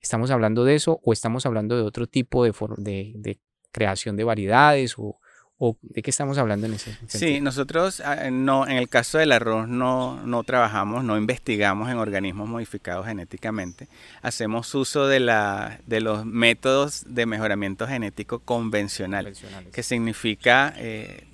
¿Estamos 0.00 0.30
hablando 0.30 0.64
de 0.64 0.76
eso 0.76 1.00
o 1.02 1.12
estamos 1.12 1.44
hablando 1.44 1.76
de 1.76 1.82
otro 1.82 2.06
tipo 2.06 2.44
de, 2.44 2.52
de, 2.76 3.12
de 3.16 3.40
creación 3.72 4.16
de 4.16 4.22
variedades 4.22 4.94
o, 4.96 5.19
¿O 5.62 5.76
de 5.82 6.00
qué 6.00 6.08
estamos 6.08 6.38
hablando 6.38 6.66
en 6.66 6.72
ese 6.72 6.94
sentido? 6.94 7.18
Sí, 7.18 7.40
nosotros 7.42 8.00
ah, 8.00 8.30
no, 8.30 8.66
en 8.66 8.78
el 8.78 8.88
caso 8.88 9.18
del 9.18 9.30
arroz 9.30 9.68
no, 9.68 10.18
no 10.24 10.42
trabajamos, 10.42 11.04
no 11.04 11.18
investigamos 11.18 11.90
en 11.90 11.98
organismos 11.98 12.48
modificados 12.48 13.04
genéticamente. 13.04 13.86
Hacemos 14.22 14.74
uso 14.74 15.06
de, 15.06 15.20
la, 15.20 15.78
de 15.86 16.00
los 16.00 16.24
métodos 16.24 17.04
de 17.06 17.26
mejoramiento 17.26 17.86
genético 17.86 18.38
convencional, 18.38 19.34
que 19.70 19.82
significa 19.82 20.72
eh, 20.78 21.26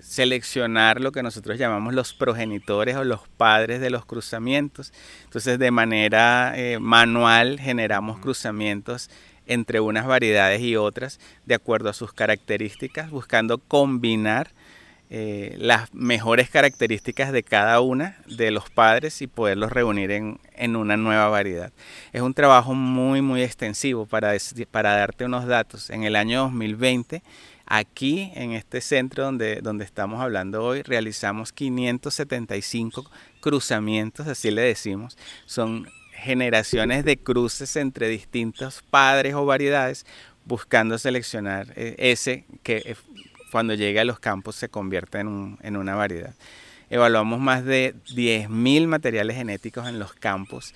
seleccionar 0.00 1.00
lo 1.00 1.12
que 1.12 1.22
nosotros 1.22 1.56
llamamos 1.56 1.94
los 1.94 2.14
progenitores 2.14 2.96
o 2.96 3.04
los 3.04 3.28
padres 3.28 3.80
de 3.80 3.90
los 3.90 4.04
cruzamientos. 4.04 4.92
Entonces, 5.22 5.56
de 5.56 5.70
manera 5.70 6.52
eh, 6.56 6.80
manual 6.80 7.60
generamos 7.60 8.18
cruzamientos 8.18 9.08
entre 9.48 9.80
unas 9.80 10.06
variedades 10.06 10.60
y 10.60 10.76
otras 10.76 11.18
de 11.44 11.56
acuerdo 11.56 11.88
a 11.88 11.94
sus 11.94 12.12
características, 12.12 13.10
buscando 13.10 13.58
combinar 13.58 14.52
eh, 15.10 15.54
las 15.56 15.94
mejores 15.94 16.50
características 16.50 17.32
de 17.32 17.42
cada 17.42 17.80
una 17.80 18.18
de 18.26 18.50
los 18.50 18.68
padres 18.68 19.22
y 19.22 19.26
poderlos 19.26 19.72
reunir 19.72 20.10
en, 20.10 20.38
en 20.54 20.76
una 20.76 20.98
nueva 20.98 21.28
variedad. 21.28 21.72
Es 22.12 22.20
un 22.20 22.34
trabajo 22.34 22.74
muy, 22.74 23.22
muy 23.22 23.42
extensivo 23.42 24.04
para, 24.04 24.36
para 24.70 24.94
darte 24.94 25.24
unos 25.24 25.46
datos. 25.46 25.88
En 25.88 26.04
el 26.04 26.14
año 26.14 26.42
2020, 26.42 27.22
aquí 27.64 28.32
en 28.34 28.52
este 28.52 28.82
centro 28.82 29.24
donde, 29.24 29.62
donde 29.62 29.86
estamos 29.86 30.20
hablando 30.20 30.62
hoy, 30.62 30.82
realizamos 30.82 31.52
575 31.52 33.10
cruzamientos, 33.40 34.26
así 34.26 34.50
le 34.50 34.60
decimos. 34.60 35.16
Son 35.46 35.88
generaciones 36.18 37.04
de 37.04 37.16
cruces 37.16 37.76
entre 37.76 38.08
distintos 38.08 38.82
padres 38.90 39.34
o 39.34 39.44
variedades 39.44 40.06
buscando 40.44 40.98
seleccionar 40.98 41.72
eh, 41.76 41.94
ese 41.98 42.44
que 42.62 42.82
eh, 42.84 42.96
cuando 43.52 43.74
llegue 43.74 44.00
a 44.00 44.04
los 44.04 44.18
campos 44.18 44.56
se 44.56 44.68
convierte 44.68 45.18
en, 45.18 45.58
en 45.62 45.76
una 45.76 45.94
variedad. 45.94 46.34
Evaluamos 46.90 47.38
más 47.38 47.64
de 47.64 47.94
10.000 48.14 48.86
materiales 48.86 49.36
genéticos 49.36 49.86
en 49.88 49.98
los 49.98 50.14
campos 50.14 50.74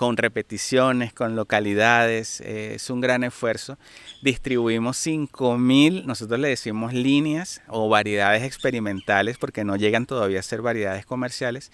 con 0.00 0.16
repeticiones, 0.16 1.12
con 1.12 1.36
localidades, 1.36 2.40
eh, 2.40 2.76
es 2.76 2.88
un 2.88 3.02
gran 3.02 3.22
esfuerzo. 3.22 3.76
Distribuimos 4.22 4.96
5.000, 5.06 6.06
nosotros 6.06 6.40
le 6.40 6.48
decimos 6.48 6.94
líneas 6.94 7.60
o 7.68 7.90
variedades 7.90 8.42
experimentales 8.42 9.36
porque 9.36 9.62
no 9.62 9.76
llegan 9.76 10.06
todavía 10.06 10.40
a 10.40 10.42
ser 10.42 10.62
variedades 10.62 11.04
comerciales, 11.04 11.70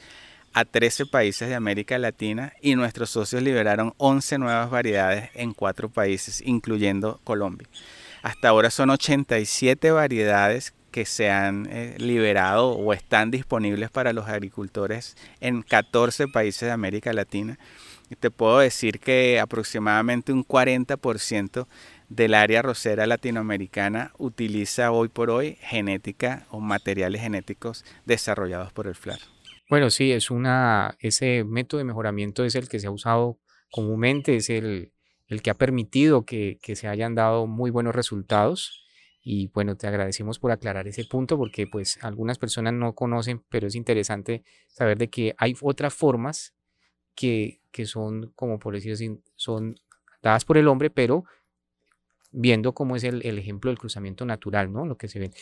a 0.56 0.64
13 0.64 1.04
países 1.04 1.50
de 1.50 1.54
América 1.54 1.98
Latina 1.98 2.54
y 2.62 2.76
nuestros 2.76 3.10
socios 3.10 3.42
liberaron 3.42 3.92
11 3.98 4.38
nuevas 4.38 4.70
variedades 4.70 5.28
en 5.34 5.52
cuatro 5.52 5.90
países, 5.90 6.42
incluyendo 6.46 7.20
Colombia. 7.24 7.68
Hasta 8.22 8.48
ahora 8.48 8.70
son 8.70 8.88
87 8.88 9.90
variedades 9.90 10.72
que 10.90 11.04
se 11.04 11.30
han 11.30 11.68
eh, 11.70 11.96
liberado 11.98 12.70
o 12.70 12.94
están 12.94 13.30
disponibles 13.30 13.90
para 13.90 14.14
los 14.14 14.28
agricultores 14.28 15.18
en 15.42 15.60
14 15.60 16.28
países 16.28 16.62
de 16.68 16.72
América 16.72 17.12
Latina. 17.12 17.58
Y 18.08 18.16
te 18.16 18.30
puedo 18.30 18.60
decir 18.60 18.98
que 18.98 19.38
aproximadamente 19.38 20.32
un 20.32 20.42
40% 20.42 21.66
del 22.08 22.32
área 22.32 22.62
rosera 22.62 23.06
latinoamericana 23.06 24.12
utiliza 24.16 24.90
hoy 24.90 25.08
por 25.08 25.28
hoy 25.28 25.58
genética 25.60 26.46
o 26.48 26.60
materiales 26.60 27.20
genéticos 27.20 27.84
desarrollados 28.06 28.72
por 28.72 28.86
el 28.86 28.94
FLAR. 28.94 29.35
Bueno, 29.68 29.90
sí, 29.90 30.12
es 30.12 30.30
una, 30.30 30.96
ese 31.00 31.42
método 31.42 31.78
de 31.78 31.84
mejoramiento 31.84 32.44
es 32.44 32.54
el 32.54 32.68
que 32.68 32.78
se 32.78 32.86
ha 32.86 32.90
usado 32.90 33.40
comúnmente, 33.72 34.36
es 34.36 34.48
el, 34.48 34.92
el 35.26 35.42
que 35.42 35.50
ha 35.50 35.54
permitido 35.54 36.24
que, 36.24 36.58
que, 36.62 36.76
se 36.76 36.86
hayan 36.86 37.16
dado 37.16 37.48
muy 37.48 37.70
buenos 37.70 37.94
resultados. 37.94 38.84
Y 39.22 39.48
bueno, 39.48 39.76
te 39.76 39.88
agradecemos 39.88 40.38
por 40.38 40.52
aclarar 40.52 40.86
ese 40.86 41.04
punto 41.04 41.36
porque 41.36 41.66
pues 41.66 41.98
algunas 42.02 42.38
personas 42.38 42.74
no 42.74 42.94
conocen, 42.94 43.42
pero 43.48 43.66
es 43.66 43.74
interesante 43.74 44.44
saber 44.68 44.98
de 44.98 45.10
que 45.10 45.34
hay 45.36 45.54
otras 45.60 45.92
formas 45.92 46.54
que, 47.16 47.60
que 47.72 47.86
son, 47.86 48.32
como 48.36 48.60
por 48.60 48.74
decir 48.74 48.92
así, 48.92 49.20
son 49.34 49.74
dadas 50.22 50.44
por 50.44 50.58
el 50.58 50.68
hombre, 50.68 50.90
pero 50.90 51.24
viendo 52.30 52.72
cómo 52.72 52.94
es 52.94 53.02
el, 53.02 53.26
el 53.26 53.38
ejemplo 53.38 53.70
del 53.70 53.78
cruzamiento 53.78 54.24
natural, 54.24 54.72
¿no? 54.72 54.86
Lo 54.86 54.96
que 54.96 55.08
se 55.08 55.18
ven. 55.18 55.32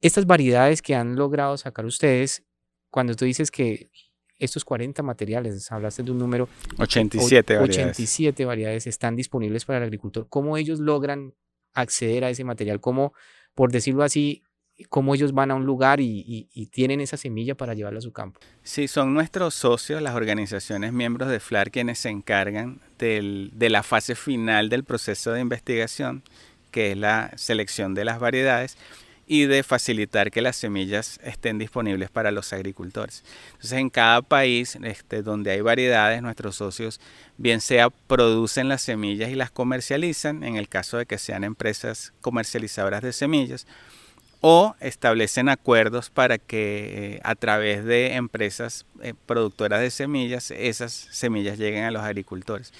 Estas 0.00 0.26
variedades 0.26 0.82
que 0.82 0.96
han 0.96 1.14
logrado 1.14 1.56
sacar 1.56 1.84
ustedes 1.84 2.44
cuando 2.92 3.16
tú 3.16 3.24
dices 3.24 3.50
que 3.50 3.90
estos 4.38 4.64
40 4.64 5.02
materiales, 5.02 5.72
hablaste 5.72 6.02
de 6.02 6.10
un 6.10 6.18
número 6.18 6.48
87 6.78 7.56
variedades. 7.56 7.96
87 7.96 8.44
variedades 8.44 8.86
están 8.86 9.16
disponibles 9.16 9.64
para 9.64 9.78
el 9.78 9.84
agricultor. 9.84 10.26
¿Cómo 10.28 10.58
ellos 10.58 10.78
logran 10.78 11.34
acceder 11.72 12.24
a 12.24 12.30
ese 12.30 12.44
material? 12.44 12.80
¿Cómo, 12.80 13.14
por 13.54 13.72
decirlo 13.72 14.02
así, 14.02 14.42
cómo 14.90 15.14
ellos 15.14 15.32
van 15.32 15.52
a 15.52 15.54
un 15.54 15.64
lugar 15.64 16.00
y, 16.00 16.48
tienen 16.70 17.00
esa 17.00 17.16
semilla 17.16 17.54
para 17.54 17.72
llevarla 17.72 18.00
a 18.00 18.02
su 18.02 18.12
campo? 18.12 18.40
Sí, 18.62 18.88
son 18.88 19.14
nuestros 19.14 19.54
socios, 19.54 20.02
las 20.02 20.14
organizaciones 20.14 20.92
miembros 20.92 21.30
de 21.30 21.40
FLAR, 21.40 21.70
quienes 21.70 21.98
se 21.98 22.10
encargan 22.10 22.82
de 22.98 23.68
la 23.70 23.82
fase 23.82 24.14
final 24.16 24.68
del 24.68 24.84
proceso 24.84 25.32
de 25.32 25.40
investigación, 25.40 26.24
que 26.70 26.92
es 26.92 26.98
la 26.98 27.32
selección 27.36 27.94
de 27.94 28.04
las 28.04 28.20
variedades 28.20 28.76
y 29.26 29.46
de 29.46 29.62
facilitar 29.62 30.30
que 30.30 30.42
las 30.42 30.56
semillas 30.56 31.20
estén 31.22 31.58
disponibles 31.58 32.10
para 32.10 32.30
los 32.30 32.52
agricultores. 32.52 33.24
Entonces 33.52 33.72
en 33.72 33.90
cada 33.90 34.22
país 34.22 34.78
este, 34.82 35.22
donde 35.22 35.52
hay 35.52 35.60
variedades, 35.60 36.22
nuestros 36.22 36.56
socios 36.56 37.00
bien 37.38 37.60
sea 37.60 37.90
producen 37.90 38.68
las 38.68 38.82
semillas 38.82 39.30
y 39.30 39.34
las 39.34 39.50
comercializan, 39.50 40.44
en 40.44 40.56
el 40.56 40.68
caso 40.68 40.98
de 40.98 41.06
que 41.06 41.18
sean 41.18 41.44
empresas 41.44 42.12
comercializadoras 42.20 43.02
de 43.02 43.12
semillas, 43.12 43.66
o 44.44 44.74
establecen 44.80 45.48
acuerdos 45.48 46.10
para 46.10 46.36
que 46.36 47.14
eh, 47.14 47.20
a 47.22 47.36
través 47.36 47.84
de 47.84 48.14
empresas 48.14 48.86
eh, 49.00 49.14
productoras 49.26 49.80
de 49.80 49.90
semillas 49.90 50.50
esas 50.50 50.92
semillas 50.92 51.58
lleguen 51.58 51.84
a 51.84 51.92
los 51.92 52.02
agricultores. 52.02 52.72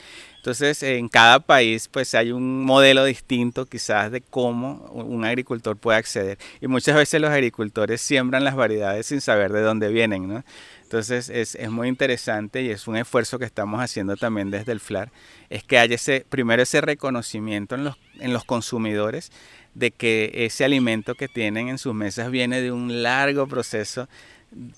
Entonces, 0.42 0.82
en 0.82 1.08
cada 1.08 1.38
país 1.38 1.87
pues 1.87 2.16
hay 2.16 2.32
un 2.32 2.64
modelo 2.64 3.04
distinto 3.04 3.64
quizás 3.64 4.11
de 4.11 4.22
cómo 4.22 4.90
un 4.92 5.25
agricultor 5.25 5.76
puede 5.76 5.99
acceder. 5.99 6.37
Y 6.61 6.66
muchas 6.66 6.96
veces 6.96 7.20
los 7.20 7.30
agricultores 7.30 8.00
siembran 8.00 8.42
las 8.42 8.56
variedades 8.56 9.06
sin 9.06 9.20
saber 9.20 9.52
de 9.52 9.61
dónde 9.61 9.88
vienen, 9.90 10.26
¿no? 10.26 10.42
Entonces 10.82 11.28
es, 11.28 11.54
es, 11.54 11.70
muy 11.70 11.87
interesante 11.87 12.61
y 12.62 12.70
es 12.70 12.88
un 12.88 12.96
esfuerzo 12.96 13.38
que 13.38 13.44
estamos 13.44 13.80
haciendo 13.80 14.16
también 14.16 14.50
desde 14.50 14.72
el 14.72 14.80
FLAR, 14.80 15.12
es 15.49 15.62
que 15.62 15.78
haya 15.78 15.94
ese, 15.94 16.26
primero 16.28 16.61
ese 16.61 16.80
reconocimiento 16.80 17.76
en 17.76 17.84
los, 17.84 17.96
en 18.18 18.32
los 18.32 18.44
consumidores 18.44 19.30
de 19.75 19.92
que 19.92 20.32
ese 20.34 20.64
alimento 20.64 21.14
que 21.14 21.28
tienen 21.28 21.68
en 21.68 21.78
sus 21.78 21.94
mesas 21.94 22.32
viene 22.32 22.61
de 22.61 22.72
un 22.72 23.04
largo 23.04 23.46
proceso 23.46 24.08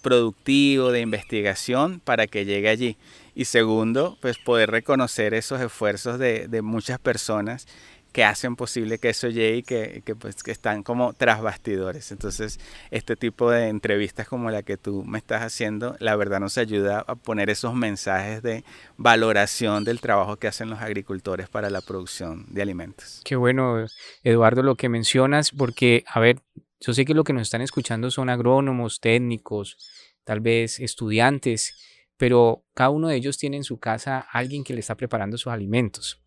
productivo 0.03 0.93
de 0.93 1.01
investigación 1.01 2.01
para 2.01 2.27
que 2.27 2.45
llegue 2.45 2.69
allí. 2.69 2.97
Y 3.35 3.47
segundo, 3.47 4.17
pues 4.21 4.39
poder 4.39 4.71
reconocer 4.71 5.35
esos 5.35 5.61
esfuerzos 5.61 6.19
de, 6.19 6.49
de 6.49 6.63
muchas 6.63 6.99
personas 6.99 7.67
que 8.15 8.23
hacen 8.23 8.55
posible 8.55 8.99
que 8.99 9.09
eso 9.09 9.29
llegue 9.29 9.57
y 9.57 9.63
que, 9.65 10.03
que, 10.07 10.15
pues, 10.15 10.45
que 10.45 10.53
están 10.53 10.85
como 10.85 11.15
tras 11.15 11.43
bastidores. 11.43 12.13
Entonces, 12.13 12.61
este 12.93 13.17
tipo 13.17 13.51
de 13.51 13.67
entrevistas 13.67 14.29
como 14.29 14.53
la 14.53 14.63
que 14.63 14.77
tú 14.77 15.03
me 15.05 15.19
estás 15.19 15.43
haciendo, 15.43 15.97
la 15.99 16.15
verdad 16.15 16.39
nos 16.39 16.57
ayuda 16.57 17.05
a 17.09 17.17
poner 17.17 17.51
esos 17.51 17.75
mensajes 17.75 18.41
de 18.41 18.63
valoración 18.97 19.83
del 19.83 20.01
trabajo 20.01 20.37
que 20.37 20.47
hacen 20.47 20.71
los 20.71 20.79
agricultores 20.79 21.49
para 21.49 21.71
la 21.71 21.81
producción 21.81 22.47
de 22.51 22.63
alimentos. 22.63 23.21
Qué 23.25 23.35
bueno, 23.35 23.85
Eduardo, 24.23 24.63
lo 24.63 24.77
que 24.77 24.89
mencionas, 24.89 25.51
porque, 25.51 26.05
a 26.07 26.21
ver, 26.21 26.39
yo 26.81 26.95
sé 26.95 27.05
que 27.05 27.15
lo 27.15 27.25
que 27.25 27.33
nos 27.33 27.43
están 27.43 27.63
escuchando 27.63 28.13
son 28.13 28.31
agrónomos, 28.31 29.01
técnicos, 29.01 29.77
tal 30.23 30.39
vez 30.39 30.79
estudiantes, 30.79 31.75
pero 32.17 32.65
cada 32.75 32.91
uno 32.91 33.09
de 33.09 33.17
ellos 33.17 33.39
tiene 33.39 33.57
en 33.57 33.65
su 33.65 33.79
casa 33.79 34.21
alguien 34.33 34.65
que 34.65 34.75
le 34.75 34.81
está 34.81 34.97
preparando 34.97 35.37
sus 35.39 35.53
alimentos. 35.53 36.23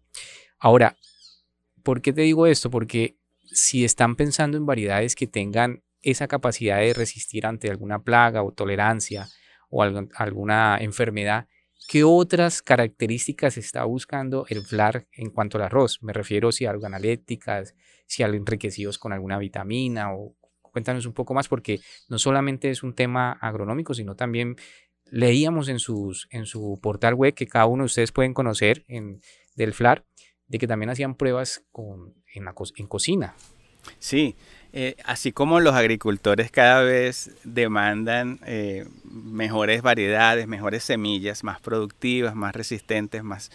Ahora, 0.60 0.98
¿Por 1.88 2.02
qué 2.02 2.12
te 2.12 2.24
digo 2.24 2.48
esto? 2.48 2.70
Porque 2.70 3.18
si 3.46 3.86
están 3.86 4.18
pensando 4.18 4.58
en 4.58 4.66
variedades 4.66 5.16
que 5.16 5.26
tengan 5.26 5.84
esa 6.02 6.28
capacidad 6.28 6.80
de 6.80 6.94
resistir 6.94 7.46
ante 7.46 7.70
alguna 7.70 8.04
plaga 8.04 8.44
o 8.44 8.52
tolerancia 8.52 9.30
o 9.70 9.84
alguna 9.84 10.78
enfermedad, 10.82 11.48
¿qué 11.88 12.04
otras 12.04 12.62
características 12.62 13.56
está 13.56 13.86
buscando 13.86 14.46
el 14.50 14.66
FLAR 14.66 15.08
en 15.14 15.30
cuanto 15.30 15.58
al 15.58 15.64
arroz? 15.64 16.04
Me 16.04 16.12
refiero 16.12 16.52
si 16.52 16.66
organolépticas, 16.66 17.74
si 18.06 18.22
enriquecidos 18.22 19.00
con 19.00 19.14
alguna 19.14 19.38
vitamina 19.38 20.14
o 20.14 20.36
cuéntanos 20.60 21.06
un 21.06 21.14
poco 21.14 21.34
más 21.34 21.48
porque 21.48 21.80
no 22.10 22.20
solamente 22.20 22.70
es 22.70 22.84
un 22.84 22.96
tema 22.96 23.32
agronómico, 23.32 23.94
sino 23.94 24.18
también 24.18 24.58
leíamos 25.12 25.70
en, 25.70 25.78
en 26.30 26.46
su 26.46 26.80
portal 26.82 27.14
web 27.14 27.34
que 27.34 27.48
cada 27.48 27.66
uno 27.66 27.84
de 27.84 27.88
ustedes 27.88 28.12
pueden 28.12 28.34
conocer 28.34 28.84
en, 28.88 29.22
del 29.56 29.74
FLAR 29.74 30.06
de 30.48 30.60
que 30.60 30.68
también 30.68 30.90
hacían 30.90 31.16
pruebas 31.16 31.64
en 32.34 32.88
cocina. 32.88 33.36
Sí, 34.00 34.36
eh, 34.74 34.96
así 35.06 35.32
como 35.32 35.60
los 35.60 35.74
agricultores 35.76 36.52
cada 36.52 36.82
vez 36.82 37.32
demandan 37.44 38.40
eh, 38.46 38.86
mejores 39.04 39.82
variedades, 39.82 40.48
mejores 40.48 40.84
semillas, 40.84 41.44
más 41.44 41.60
productivas, 41.62 42.36
más 42.36 42.56
resistentes, 42.56 43.24
más 43.24 43.50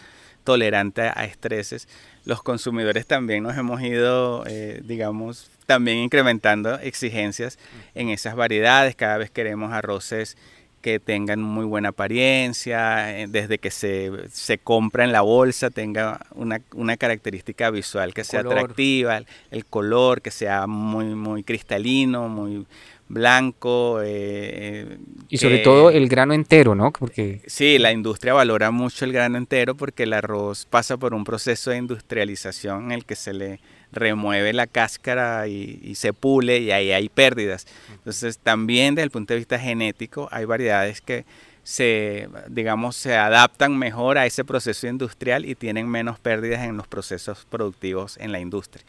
tolerantes 0.45 1.13
a 1.15 1.25
estreses, 1.25 1.89
los 2.25 2.43
consumidores 2.43 3.07
también 3.07 3.43
nos 3.45 3.57
hemos 3.57 3.81
ido, 3.81 4.45
eh, 4.47 4.81
digamos, 4.85 5.51
también 5.67 5.99
incrementando 5.99 6.79
exigencias 6.81 7.59
en 7.95 8.09
esas 8.09 8.35
variedades. 8.35 8.97
Cada 8.97 9.19
vez 9.19 9.31
queremos 9.31 9.73
arroces 9.73 10.37
que 10.83 10.99
tengan 10.99 11.41
muy 11.41 11.65
buena 11.65 11.91
apariencia, 11.91 13.19
eh, 13.19 13.27
desde 13.29 13.59
que 13.59 13.71
se, 13.71 14.11
se 14.31 14.59
compra 14.59 15.05
en 15.05 15.13
la 15.13 15.23
bolsa 15.23 15.71
tenga 15.71 16.21
una, 16.35 16.61
una 16.75 16.97
característica 16.99 17.71
visual 17.71 18.13
que 18.13 18.25
sea 18.25 18.41
atractiva, 18.41 19.23
el, 19.51 19.65
color 19.65 20.21
que 20.21 20.31
sea 20.31 20.67
muy, 20.67 21.07
muy 21.15 21.45
cristalino, 21.45 22.29
muy 22.29 22.67
blanco. 23.09 24.01
Eh, 24.03 24.99
y 25.29 25.39
sobre 25.39 25.59
todo 25.59 25.91
el 25.91 26.09
grano 26.09 26.35
entero, 26.35 26.75
¿no? 26.75 26.93
Porque... 26.93 27.41
Sí, 27.47 27.79
la 27.79 27.93
industria 27.93 28.35
valora 28.35 28.71
mucho 28.71 29.05
el 29.05 29.13
grano 29.13 29.39
entero 29.39 29.75
porque 29.75 30.03
el 30.03 30.13
arroz 30.13 30.67
pasa 30.67 30.97
por 30.97 31.15
un 31.15 31.25
proceso 31.25 31.71
de 31.71 31.79
industrialización 31.79 32.87
en 32.87 32.93
el 32.93 33.05
que 33.05 33.17
se 33.17 33.33
le 33.33 33.61
remueve 33.93 34.53
la 34.53 34.67
cáscara 34.67 35.47
y, 35.47 35.95
se 35.95 36.13
pule 36.13 36.59
y 36.59 36.71
ahí 36.71 36.93
hay 36.93 37.09
pérdidas. 37.09 37.67
Entonces 37.93 38.39
también 38.39 38.95
desde 38.95 39.05
el 39.05 39.11
punto 39.11 39.35
de 39.35 39.39
vista 39.39 39.59
genético 39.59 40.29
hay 40.33 40.45
variedades 40.45 41.01
que 41.01 41.25
se, 41.65 42.29
digamos, 42.49 42.97
se 42.97 43.17
adaptan 43.17 43.79
mejor 43.79 44.19
a 44.19 44.27
ese 44.27 44.45
proceso 44.45 44.89
industrial 44.89 45.45
y 45.45 45.55
tienen 45.55 45.89
menos 45.89 46.19
pérdidas 46.19 46.63
en 46.63 46.77
los 46.77 46.89
procesos 46.89 47.47
productivos 47.49 48.17
en 48.17 48.33
la 48.33 48.41
industria. 48.41 48.85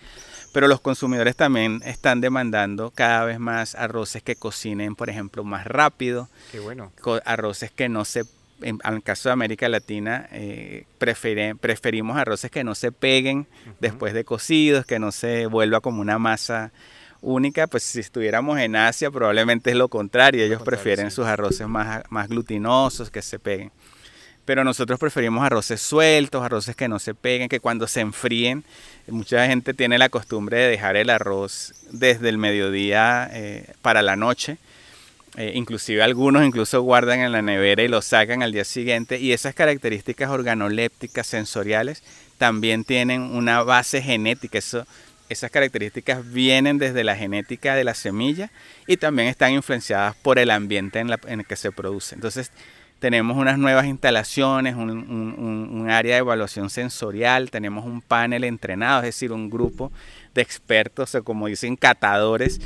Pero 0.53 0.67
los 0.67 0.81
consumidores 0.81 1.35
también 1.35 1.81
están 1.85 2.21
demandando 2.21 2.91
cada 2.91 3.25
vez 3.25 3.39
más 3.39 3.75
arroces 3.75 4.23
que 4.23 4.35
cocinen, 4.35 4.95
por 4.95 5.09
ejemplo, 5.09 5.43
más 5.43 5.65
rápido. 5.67 6.29
Qué 6.51 6.59
bueno. 6.59 6.91
Arroces 7.25 7.71
que 7.71 7.89
no 7.89 8.05
se 8.05 8.23
en, 8.61 8.79
el 8.83 9.03
caso 9.03 9.29
de 9.29 9.33
América 9.33 9.67
Latina, 9.69 10.27
eh, 10.31 10.85
preferimos 10.97 12.17
arroces 12.17 12.51
que 12.51 12.63
no 12.63 12.75
se 12.75 12.91
peguen 12.91 13.47
después 13.79 14.13
de 14.13 14.23
cocidos, 14.23 14.85
que 14.85 14.99
no 14.99 15.11
se 15.11 15.45
vuelva 15.47 15.81
como 15.81 16.01
una 16.01 16.19
masa 16.19 16.71
única. 17.21 17.67
Pues 17.67 17.83
si 17.83 17.99
estuviéramos 17.99 18.59
en 18.59 18.75
Asia, 18.75 19.11
probablemente 19.11 19.71
es 19.71 19.75
lo 19.75 19.89
contrario. 19.89 20.43
Ellos 20.43 20.61
prefieren 20.61 21.11
sus 21.11 21.25
arroces 21.25 21.67
más, 21.67 22.03
más 22.09 22.29
glutinosos, 22.29 23.09
que 23.09 23.21
se 23.21 23.39
peguen. 23.39 23.71
Pero 24.45 24.65
nosotros 24.65 24.99
preferimos 24.99 25.45
arroces 25.45 25.81
sueltos, 25.81 26.43
arroces 26.43 26.75
que 26.75 26.89
no 26.89 26.99
se 26.99 27.15
peguen, 27.15 27.47
que 27.47 27.61
cuando 27.61 27.87
se 27.87 28.01
enfríen, 28.01 28.65
mucha 29.07 29.47
gente 29.47 29.73
tiene 29.73 29.97
la 29.97 30.09
costumbre 30.09 30.57
de 30.57 30.67
dejar 30.67 30.97
el 30.97 31.09
arroz 31.09 31.73
desde 31.91 32.27
el 32.27 32.37
mediodía 32.37 33.29
eh, 33.31 33.73
para 33.81 34.01
la 34.01 34.17
noche 34.17 34.57
eh, 35.35 35.53
inclusive 35.55 36.03
algunos 36.03 36.45
incluso 36.45 36.81
guardan 36.81 37.19
en 37.21 37.31
la 37.31 37.41
nevera 37.41 37.81
y 37.81 37.87
lo 37.87 38.03
sacan 38.03 38.43
al 38.43 38.51
día 38.51 38.65
siguiente 38.65 39.19
y 39.19 39.31
esas 39.31 39.55
características 39.55 40.29
organolépticas 40.29 41.25
sensoriales 41.25 42.03
también 42.37 42.83
tienen 42.83 43.21
una 43.21 43.63
base 43.63 44.01
genética. 44.01 44.59
Eso, 44.59 44.85
esas 45.29 45.49
características 45.49 46.31
vienen 46.31 46.77
desde 46.77 47.03
la 47.03 47.15
genética 47.15 47.73
de 47.73 47.83
la 47.83 47.95
semilla 47.95 48.51
y 48.85 48.97
también 48.97 49.27
están 49.27 49.53
influenciadas 49.53 50.15
por 50.15 50.37
el 50.37 50.51
ambiente 50.51 50.99
en, 50.99 51.09
el 51.09 51.45
que 51.45 51.55
se 51.55 51.71
produce. 51.71 52.13
Entonces 52.13 52.51
tenemos 52.99 53.35
unas 53.35 53.57
nuevas 53.57 53.85
instalaciones, 53.85 54.75
un, 54.75 54.89
un, 54.89 55.89
área 55.89 56.13
de 56.13 56.19
evaluación 56.19 56.69
sensorial, 56.69 57.49
tenemos 57.49 57.85
un 57.85 58.01
panel 58.01 58.43
entrenado, 58.43 58.99
es 58.99 59.07
decir, 59.07 59.31
un 59.31 59.49
grupo 59.49 59.91
de 60.35 60.41
expertos 60.41 61.15
o 61.15 61.23
como 61.23 61.47
dicen 61.47 61.75
catadores 61.75 62.61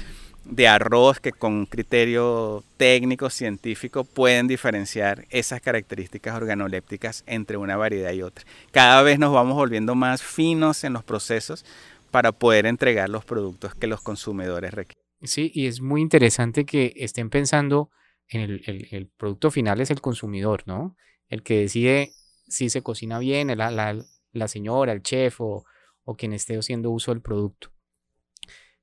de 0.50 0.68
arroz 0.68 1.20
que 1.20 1.32
con 1.32 1.66
criterio 1.66 2.64
técnico, 2.78 3.30
científico, 3.30 4.04
pueden 4.04 4.48
diferenciar 4.48 5.26
esas 5.30 5.62
características 5.62 6.36
organolépticas 6.36 7.24
entre 7.28 7.58
una 7.58 7.76
variedad 7.76 8.12
y 8.14 8.22
otra. 8.22 8.46
Cada 8.72 9.02
vez 9.02 9.20
nos 9.20 9.34
vamos 9.34 9.56
volviendo 9.56 9.96
más 9.96 10.24
finos 10.24 10.84
en 10.84 10.94
los 10.94 11.04
procesos 11.04 11.66
para 12.12 12.32
poder 12.32 12.66
entregar 12.66 13.10
los 13.10 13.26
productos 13.26 13.76
que 13.76 13.88
los 13.88 14.02
consumidores 14.02 14.74
requieren. 14.74 15.04
Sí, 15.24 15.52
y 15.54 15.68
es 15.68 15.82
muy 15.82 16.02
interesante 16.02 16.66
que 16.66 16.94
estén 16.96 17.30
pensando 17.30 17.90
en 18.30 18.42
el, 18.42 19.12
producto 19.18 19.52
final 19.52 19.82
es 19.82 19.90
el 19.90 20.02
consumidor, 20.02 20.64
¿no? 20.66 20.96
El 21.28 21.44
que 21.44 21.60
decide 21.60 22.12
si 22.48 22.70
se 22.70 22.82
cocina 22.82 23.20
bien, 23.20 23.56
la, 23.58 23.72
la, 23.72 24.48
señora, 24.48 24.94
el 24.94 25.02
chef 25.02 25.42
o, 25.42 25.66
o 26.04 26.16
quien 26.16 26.34
esté 26.34 26.58
haciendo 26.58 26.92
uso 26.92 27.12
del 27.12 27.22
producto. 27.22 27.72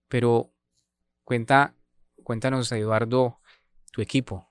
Pero 0.08 0.53
Cuenta, 1.24 1.72
cuéntanos, 2.22 2.70
Eduardo, 2.72 3.38
tu 3.90 4.02
equipo, 4.02 4.46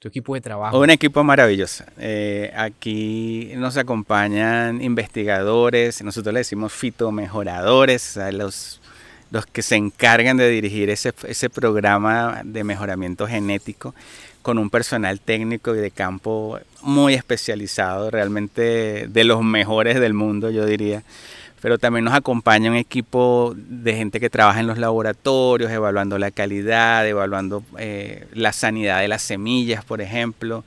tu 0.00 0.08
equipo 0.08 0.34
de 0.34 0.40
trabajo. 0.40 0.80
Un 0.80 0.90
equipo 0.90 1.22
maravilloso. 1.22 1.84
Eh, 1.98 2.52
aquí 2.56 3.52
nos 3.54 3.76
acompañan 3.76 4.82
investigadores, 4.82 6.02
nosotros 6.02 6.34
le 6.34 6.40
decimos 6.40 6.72
fitomejoradores, 6.72 8.18
los, 8.32 8.80
los 9.30 9.46
que 9.46 9.62
se 9.62 9.76
encargan 9.76 10.36
de 10.36 10.48
dirigir 10.48 10.90
ese, 10.90 11.12
ese 11.28 11.48
programa 11.48 12.40
de 12.44 12.64
mejoramiento 12.64 13.28
genético 13.28 13.94
con 14.42 14.58
un 14.58 14.68
personal 14.68 15.20
técnico 15.20 15.76
y 15.76 15.78
de 15.78 15.92
campo 15.92 16.58
muy 16.82 17.14
especializado, 17.14 18.10
realmente 18.10 19.06
de 19.06 19.24
los 19.24 19.44
mejores 19.44 20.00
del 20.00 20.14
mundo, 20.14 20.50
yo 20.50 20.66
diría 20.66 21.04
pero 21.60 21.78
también 21.78 22.04
nos 22.04 22.14
acompaña 22.14 22.70
un 22.70 22.76
equipo 22.76 23.54
de 23.56 23.94
gente 23.94 24.20
que 24.20 24.30
trabaja 24.30 24.60
en 24.60 24.66
los 24.66 24.78
laboratorios, 24.78 25.70
evaluando 25.70 26.18
la 26.18 26.30
calidad, 26.30 27.06
evaluando 27.06 27.62
eh, 27.78 28.26
la 28.32 28.52
sanidad 28.52 29.00
de 29.00 29.08
las 29.08 29.22
semillas, 29.22 29.84
por 29.84 30.00
ejemplo. 30.00 30.64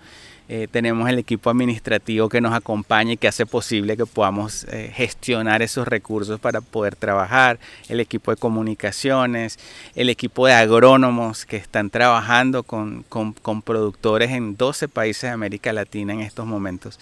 Eh, 0.49 0.67
tenemos 0.69 1.10
el 1.10 1.17
equipo 1.19 1.49
administrativo 1.49 2.27
que 2.27 2.41
nos 2.41 2.53
acompaña 2.53 3.13
y 3.13 3.17
que 3.17 3.29
hace 3.29 3.45
posible 3.45 3.95
que 3.95 4.06
podamos 4.06 4.65
eh, 4.65 4.91
gestionar 4.93 5.62
esos 5.62 5.88
recursos 5.88 6.39
para 6.39 6.60
poder 6.60 6.97
trabajar, 6.97 7.60
el 7.88 8.01
equipo 8.01 8.29
de 8.29 8.38
comunicaciones, 8.38 9.58
el 9.95 10.10
equipo 10.10 10.45
de 10.45 10.53
agrónomos 10.53 11.45
que 11.45 11.56
están 11.56 11.89
trabajando 11.89 12.63
con, 12.63 13.03
con 13.03 13.62
productores 13.62 14.32
en 14.32 14.58
12 14.58 14.89
países 14.89 15.23
de 15.23 15.29
América 15.29 15.71
Latina 15.71 16.13
en 16.13 16.19
estos 16.19 16.45
momentos. 16.45 16.99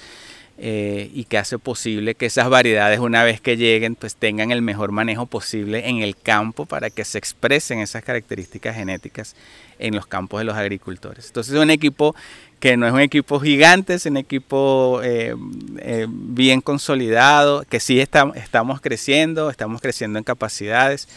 Eh, 0.63 1.09
y 1.15 1.23
que 1.23 1.39
hace 1.39 1.57
posible 1.57 2.13
que 2.13 2.27
esas 2.27 2.47
variedades 2.47 2.99
una 2.99 3.23
vez 3.23 3.41
que 3.41 3.57
lleguen 3.57 3.95
pues 3.95 4.15
tengan 4.15 4.51
el 4.51 4.61
mejor 4.61 4.91
manejo 4.91 5.25
posible 5.25 5.89
en 5.89 6.03
el 6.03 6.15
campo 6.15 6.67
para 6.67 6.91
que 6.91 7.03
se 7.03 7.17
expresen 7.17 7.79
esas 7.79 8.03
características 8.03 8.75
genéticas 8.75 9.35
en 9.79 9.95
los 9.95 10.05
campos 10.05 10.39
de 10.39 10.43
los 10.43 10.55
agricultores. 10.55 11.25
Entonces 11.25 11.55
es 11.55 11.59
un 11.59 11.71
equipo 11.71 12.15
que 12.59 12.77
no 12.77 12.85
es 12.85 12.93
un 12.93 12.99
equipo 12.99 13.39
gigante, 13.39 13.95
es 13.95 14.05
un 14.05 14.17
equipo 14.17 15.01
eh, 15.03 15.33
eh, 15.79 16.05
bien 16.07 16.61
consolidado, 16.61 17.63
que 17.67 17.79
sí 17.79 17.99
estamos 17.99 18.81
creciendo, 18.81 19.49
estamos 19.49 19.81
creciendo 19.81 20.19
en 20.19 20.23
capacidades. 20.23 21.07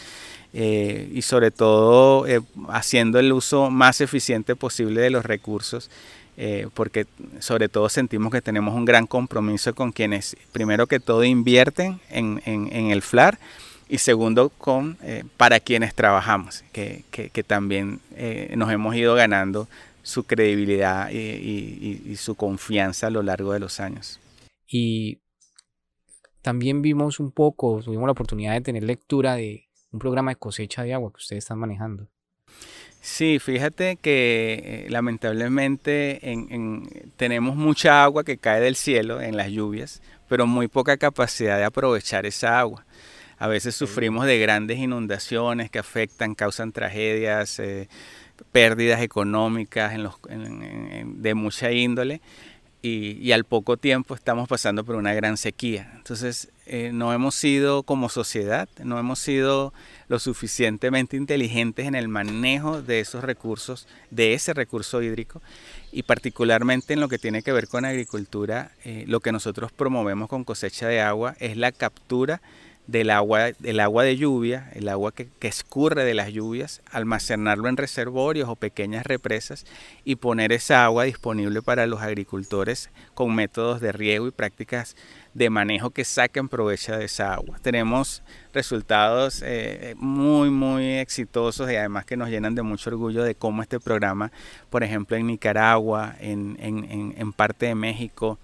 y 0.53 1.21
sobre 1.21 1.51
todo 1.51 2.25
haciendo 2.69 3.19
el 3.19 3.31
uso 3.31 3.69
más 3.69 4.01
eficiente 4.01 4.55
posible 4.55 5.01
de 5.01 5.11
los 5.11 5.23
recursos 5.23 5.91
eh, 6.37 6.67
porque 6.73 7.05
sobre 7.39 7.69
todo 7.69 7.87
sentimos 7.87 8.31
que 8.31 8.41
tenemos 8.41 8.75
un 8.75 8.83
gran 8.83 9.07
compromiso 9.07 9.73
con 9.73 9.91
quienes, 9.91 10.35
primero 10.51 10.87
que 10.87 10.99
todo, 10.99 11.23
invierten 11.23 12.01
en, 12.09 12.41
el 12.45 13.01
FLAR 13.01 13.39
y 13.87 13.99
segundo, 13.99 14.49
con, 14.49 14.97
eh, 15.01 15.23
para 15.37 15.59
quienes 15.59 15.95
trabajamos, 15.95 16.63
que, 16.73 17.03
también 17.47 18.01
eh, 18.15 18.53
nos 18.57 18.71
hemos 18.71 18.95
ido 18.95 19.15
ganando 19.15 19.67
su 20.03 20.25
credibilidad 20.25 21.09
y, 21.09 22.15
su 22.17 22.35
confianza 22.35 23.07
a 23.07 23.11
lo 23.11 23.23
largo 23.23 23.53
de 23.53 23.59
los 23.59 23.79
años. 23.79 24.19
Y 24.67 25.19
también 26.41 26.81
vimos 26.81 27.19
un 27.19 27.31
poco, 27.31 27.81
tuvimos 27.81 28.07
la 28.07 28.11
oportunidad 28.11 28.53
de 28.53 28.61
tener 28.61 28.83
lectura 28.83 29.35
de 29.35 29.69
un 29.91 29.99
programa 29.99 30.31
de 30.31 30.35
cosecha 30.35 30.83
de 30.83 30.93
agua 30.93 31.11
que 31.11 31.17
ustedes 31.17 31.45
están 31.45 31.59
manejando. 31.59 32.09
Sí, 33.05 33.37
fíjate 33.37 33.97
que 33.97 34.85
eh, 34.87 34.89
lamentablemente 34.89 36.19
tenemos 37.17 37.55
mucha 37.55 38.03
agua 38.03 38.23
que 38.23 38.39
cae 38.39 38.59
del 38.59 38.75
cielo 38.75 39.21
en 39.21 39.37
las 39.37 39.51
lluvias, 39.51 40.01
pero 40.27 40.47
muy 40.47 40.67
poca 40.67 40.97
capacidad 40.97 41.59
de 41.59 41.65
aprovechar 41.65 42.25
esa 42.25 42.59
agua. 42.59 42.83
A 43.37 43.47
veces 43.47 43.75
sufrimos 43.75 44.25
de 44.25 44.39
grandes 44.39 44.79
inundaciones 44.79 45.69
que 45.69 45.77
afectan, 45.77 46.33
causan 46.33 46.71
tragedias, 46.71 47.59
eh, 47.59 47.89
pérdidas 48.51 49.01
económicas 49.01 49.93
de 50.25 51.35
mucha 51.35 51.71
índole 51.71 52.21
y, 52.81 53.31
al 53.33 53.43
poco 53.43 53.77
tiempo 53.77 54.15
estamos 54.15 54.47
pasando 54.47 54.83
por 54.83 54.95
una 54.95 55.13
gran 55.13 55.37
sequía. 55.37 55.91
Entonces, 55.95 56.49
eh, 56.65 56.91
no 56.93 57.13
hemos 57.13 57.35
sido 57.35 57.83
como 57.83 58.09
sociedad, 58.09 58.67
no 58.83 58.97
hemos 58.97 59.19
sido 59.19 59.73
lo 60.07 60.19
suficientemente 60.19 61.17
inteligentes 61.17 61.85
en 61.85 61.95
el 61.95 62.07
manejo 62.07 62.81
de 62.81 62.99
esos 62.99 63.23
recursos, 63.23 63.87
de 64.09 64.33
ese 64.33 64.53
recurso 64.53 65.01
hídrico, 65.01 65.41
y 65.91 66.03
particularmente 66.03 66.93
en 66.93 67.01
lo 67.01 67.07
que 67.07 67.19
tiene 67.19 67.43
que 67.43 67.51
ver 67.51 67.67
con 67.67 67.85
agricultura, 67.85 68.71
eh, 68.83 69.05
lo 69.07 69.19
que 69.19 69.31
nosotros 69.31 69.71
promovemos 69.71 70.27
con 70.27 70.43
cosecha 70.43 70.87
de 70.87 71.01
agua 71.01 71.35
es 71.39 71.55
la 71.55 71.71
captura 71.71 72.41
del 72.87 73.09
agua, 73.09 73.51
del 73.59 73.79
agua 73.79 74.03
de 74.03 74.17
lluvia, 74.17 74.69
el 74.73 74.89
agua 74.89 75.11
que, 75.11 75.29
escurre 75.41 76.03
de 76.03 76.13
las 76.13 76.31
lluvias, 76.31 76.81
almacenarlo 76.91 77.67
en 77.67 77.77
reservorios 77.77 78.49
o 78.49 78.55
pequeñas 78.55 79.05
represas 79.05 79.65
y 80.03 80.15
poner 80.15 80.51
esa 80.51 80.85
agua 80.85 81.05
disponible 81.05 81.61
para 81.61 81.87
los 81.87 82.01
agricultores 82.01 82.89
con 83.13 83.33
métodos 83.33 83.81
de 83.81 83.91
riego 83.91 84.27
y 84.27 84.31
prácticas 84.31 84.95
de 85.35 85.51
manejo 85.51 85.91
que 85.91 86.03
saquen 86.03 86.49
provecho 86.49 86.97
de 86.97 87.05
esa 87.05 87.35
agua. 87.35 87.59
Tenemos 87.61 88.23
resultados 88.51 89.43
eh, 89.45 89.93
muy, 89.97 90.49
muy 90.49 90.93
exitosos 90.93 91.69
y 91.71 91.75
además 91.75 92.05
que 92.05 92.17
nos 92.17 92.29
llenan 92.29 92.55
de 92.55 92.63
mucho 92.63 92.89
orgullo 92.89 93.23
de 93.23 93.35
cómo 93.35 93.61
este 93.61 93.79
programa, 93.79 94.31
por 94.71 94.83
ejemplo, 94.83 95.15
en 95.15 95.27
Nicaragua, 95.27 96.15
en, 96.19 96.57
en 96.59 97.33
parte 97.33 97.67
de 97.67 97.75
México, 97.75 98.39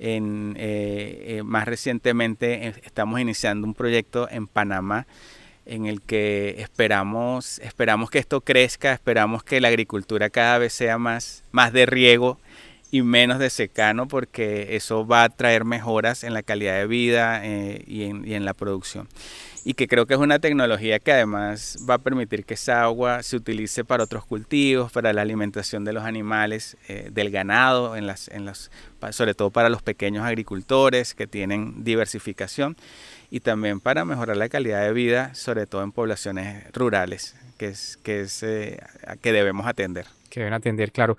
en, 0.00 0.56
eh, 0.58 1.24
eh, 1.26 1.42
más 1.44 1.66
recientemente 1.66 2.66
eh, 2.66 2.74
estamos 2.84 3.20
iniciando 3.20 3.66
un 3.66 3.74
proyecto 3.74 4.28
en 4.30 4.46
Panamá 4.46 5.06
en 5.66 5.86
el 5.86 6.00
que 6.00 6.56
esperamos, 6.58 7.58
esperamos 7.60 8.10
que 8.10 8.18
esto 8.18 8.40
crezca, 8.40 8.92
esperamos 8.92 9.44
que 9.44 9.60
la 9.60 9.68
agricultura 9.68 10.30
cada 10.30 10.58
vez 10.58 10.72
sea 10.72 10.98
más, 10.98 11.44
más 11.52 11.72
de 11.72 11.86
riego 11.86 12.40
y 12.90 13.02
menos 13.02 13.38
de 13.38 13.50
secano 13.50 14.08
porque 14.08 14.76
eso 14.76 15.06
va 15.06 15.24
a 15.24 15.28
traer 15.28 15.64
mejoras 15.64 16.24
en 16.24 16.34
la 16.34 16.42
calidad 16.42 16.74
de 16.76 16.86
vida 16.86 17.42
y, 17.46 18.04
en, 18.04 18.26
y 18.26 18.34
en 18.34 18.44
la 18.44 18.54
producción 18.54 19.08
y 19.64 19.74
que 19.74 19.88
creo 19.88 20.06
que 20.06 20.14
es 20.14 20.20
una 20.20 20.38
tecnología 20.38 20.98
que 20.98 21.12
además 21.12 21.78
va 21.88 21.94
a 21.94 21.98
permitir 21.98 22.44
que 22.44 22.54
esa 22.54 22.82
agua 22.82 23.22
se 23.22 23.36
utilice 23.36 23.84
para 23.84 24.04
otros 24.04 24.24
cultivos, 24.24 24.90
para 24.92 25.12
la 25.12 25.22
alimentación 25.22 25.84
de 25.84 25.92
los 25.92 26.04
animales, 26.04 26.76
eh, 26.88 27.10
del 27.12 27.30
ganado, 27.30 27.96
en 27.96 28.06
las, 28.06 28.28
en 28.28 28.44
las, 28.44 28.70
sobre 29.10 29.34
todo 29.34 29.50
para 29.50 29.68
los 29.68 29.82
pequeños 29.82 30.24
agricultores 30.24 31.14
que 31.14 31.26
tienen 31.26 31.84
diversificación 31.84 32.76
y 33.30 33.40
también 33.40 33.80
para 33.80 34.04
mejorar 34.04 34.36
la 34.36 34.48
calidad 34.48 34.82
de 34.82 34.92
vida, 34.92 35.34
sobre 35.34 35.66
todo 35.66 35.82
en 35.82 35.92
poblaciones 35.92 36.64
rurales, 36.72 37.36
que 37.58 37.68
es 37.68 37.98
que, 38.02 38.22
es, 38.22 38.42
eh, 38.42 38.80
que 39.20 39.32
debemos 39.32 39.66
atender. 39.66 40.06
Que 40.30 40.40
deben 40.40 40.54
atender, 40.54 40.92
claro. 40.92 41.18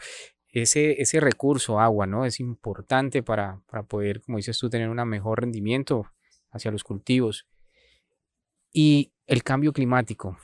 Ese, 0.52 1.02
ese 1.02 1.20
recurso, 1.20 1.80
agua, 1.80 2.08
¿no? 2.08 2.26
Es 2.26 2.40
importante 2.40 3.24
para, 3.24 3.62
para 3.70 3.84
poder, 3.84 4.22
como 4.22 4.38
dices 4.38 4.58
tú, 4.58 4.70
tener 4.70 4.90
un 4.90 5.08
mejor 5.08 5.42
rendimiento 5.42 6.12
hacia 6.52 6.72
los 6.72 6.84
cultivos. 6.84 7.48
Y 8.74 9.12
el 9.28 9.44
cambio 9.44 9.72
climático 9.72 10.38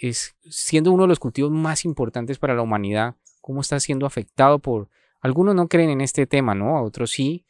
es 0.00 0.36
siendo 0.48 0.90
uno 0.90 1.04
de 1.04 1.08
los 1.08 1.18
cultivos 1.18 1.50
más 1.50 1.84
importantes 1.84 2.38
para 2.38 2.54
la 2.54 2.62
humanidad, 2.62 3.16
cómo 3.40 3.60
está 3.60 3.78
siendo 3.78 4.06
afectado 4.06 4.58
por 4.58 4.88
algunos 5.22 5.54
no 5.54 5.68
creen 5.68 5.90
en 5.90 6.00
este 6.00 6.26
tema, 6.26 6.54
¿no? 6.54 6.82
Otros 6.82 7.12
sí, 7.12 7.46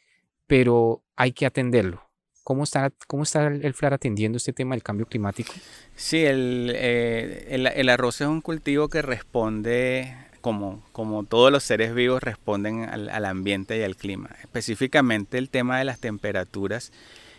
pero 0.47 1.03
hay 1.17 1.33
que 1.33 1.47
atenderlo. 1.47 2.03
¿Cómo 2.45 2.65
está, 2.65 2.93
cómo 3.07 3.23
está 3.23 3.47
el 3.47 3.73
FLAR 3.73 3.95
atendiendo 3.95 4.37
este 4.37 4.53
tema 4.53 4.75
del 4.75 4.83
cambio 4.83 5.07
climático? 5.07 5.53
Sí, 5.95 6.25
el, 6.25 6.73
eh, 6.75 7.47
el, 7.49 7.89
arroz 7.89 8.21
es 8.21 8.27
un 8.27 8.41
cultivo 8.41 8.89
que 8.89 9.01
responde, 9.01 10.15
como, 10.43 11.25
todos 11.29 11.51
los 11.51 11.63
seres 11.63 11.95
vivos 11.95 12.23
responden 12.23 12.85
al, 12.85 13.25
ambiente 13.25 13.79
y 13.79 13.83
al 13.83 13.97
clima. 13.97 14.29
Específicamente 14.43 15.39
el 15.39 15.49
tema 15.49 15.79
de 15.79 15.85
las 15.85 15.99
temperaturas 15.99 16.93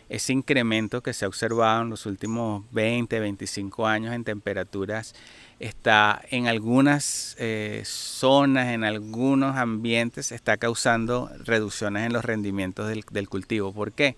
ese 0.10 0.34
incremento 0.34 1.02
que 1.02 1.14
se 1.14 1.26
ha 1.26 1.28
observado 1.28 1.82
en 1.82 1.90
los 1.90 2.06
últimos 2.06 2.64
20, 2.72 3.20
25 3.20 3.88
años 3.88 4.14
en 4.14 4.24
temperaturas 4.24 5.16
está 5.60 6.22
en 6.30 6.48
algunas 6.48 7.36
eh, 7.40 7.84
zonas, 7.86 8.68
en 8.68 8.84
algunos 8.84 9.56
ambientes, 9.56 10.32
está 10.32 10.58
causando 10.58 11.32
reducciones 11.46 12.06
en 12.06 12.14
los 12.14 12.26
rendimientos 12.26 12.90
del, 12.90 13.30
cultivo. 13.30 13.72
¿Por 13.74 13.94
qué? 13.94 14.16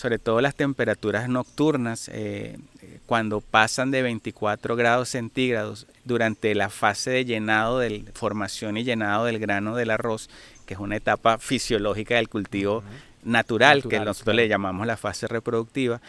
Sobre 0.00 0.18
todo 0.18 0.40
las 0.40 0.54
temperaturas 0.54 1.28
nocturnas, 1.28 2.10
eh, 2.10 2.56
cuando 3.04 3.42
pasan 3.42 3.90
de 3.90 4.00
24 4.00 4.74
grados 4.74 5.10
centígrados 5.10 5.86
durante 6.06 6.54
la 6.54 6.70
fase 6.70 7.10
de 7.10 7.26
llenado, 7.26 7.80
de 7.80 8.06
formación 8.14 8.78
y 8.78 8.84
llenado 8.84 9.26
del 9.26 9.38
grano 9.38 9.76
del 9.76 9.90
arroz, 9.90 10.30
que 10.64 10.72
es 10.72 10.80
una 10.80 10.96
etapa 10.96 11.36
fisiológica 11.36 12.14
del 12.14 12.30
cultivo 12.30 12.82
natural, 13.24 13.82
que 13.86 14.00
nosotros 14.00 14.34
le 14.34 14.48
llamamos 14.48 14.86
la 14.86 14.96
fase 14.96 15.28
reproductiva, 15.28 16.00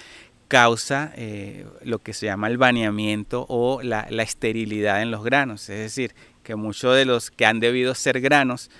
causa 0.48 1.12
eh, 1.18 1.66
lo 1.84 2.00
que 2.00 2.14
se 2.14 2.28
llama 2.28 2.48
el 2.48 2.58
baneamiento 2.58 3.46
o 3.50 3.82
la, 3.82 4.04
esterilidad 4.24 5.02
en 5.02 5.12
los 5.12 5.22
granos. 5.22 5.68
Es 5.70 5.80
decir, 5.80 6.16
que 6.44 6.56
muchos 6.56 6.96
de 6.96 7.04
los 7.04 7.30
que 7.30 7.46
han 7.46 7.60
debido 7.60 7.94
ser 7.94 8.22
granos 8.22 8.72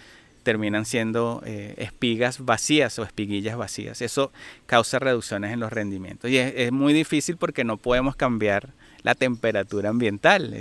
terminan 0.44 0.86
siendo 0.86 1.42
eh, 1.46 1.76
espigas 1.78 2.44
vacías 2.44 2.98
o 3.00 3.04
espiguillas 3.04 3.58
vacías. 3.58 4.02
Eso 4.02 4.32
causa 4.66 5.00
reducciones 5.00 5.52
en 5.52 5.60
los 5.60 5.72
rendimientos. 5.72 6.30
Y 6.30 6.38
es, 6.38 6.72
muy 6.72 6.94
difícil 6.94 7.38
porque 7.38 7.64
no 7.64 7.78
podemos 7.78 8.16
cambiar 8.16 8.70
la 9.04 9.16
temperatura 9.16 9.90
ambiental. 9.90 10.56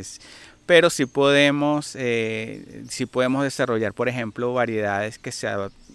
pero 0.66 0.90
sí 0.90 1.06
podemos, 1.06 1.96
eh, 1.96 2.84
sí 2.88 3.06
podemos 3.06 3.42
desarrollar, 3.42 3.92
por 3.92 4.08
ejemplo, 4.08 4.54
variedades 4.54 5.18
que 5.18 5.32
se 5.32 5.48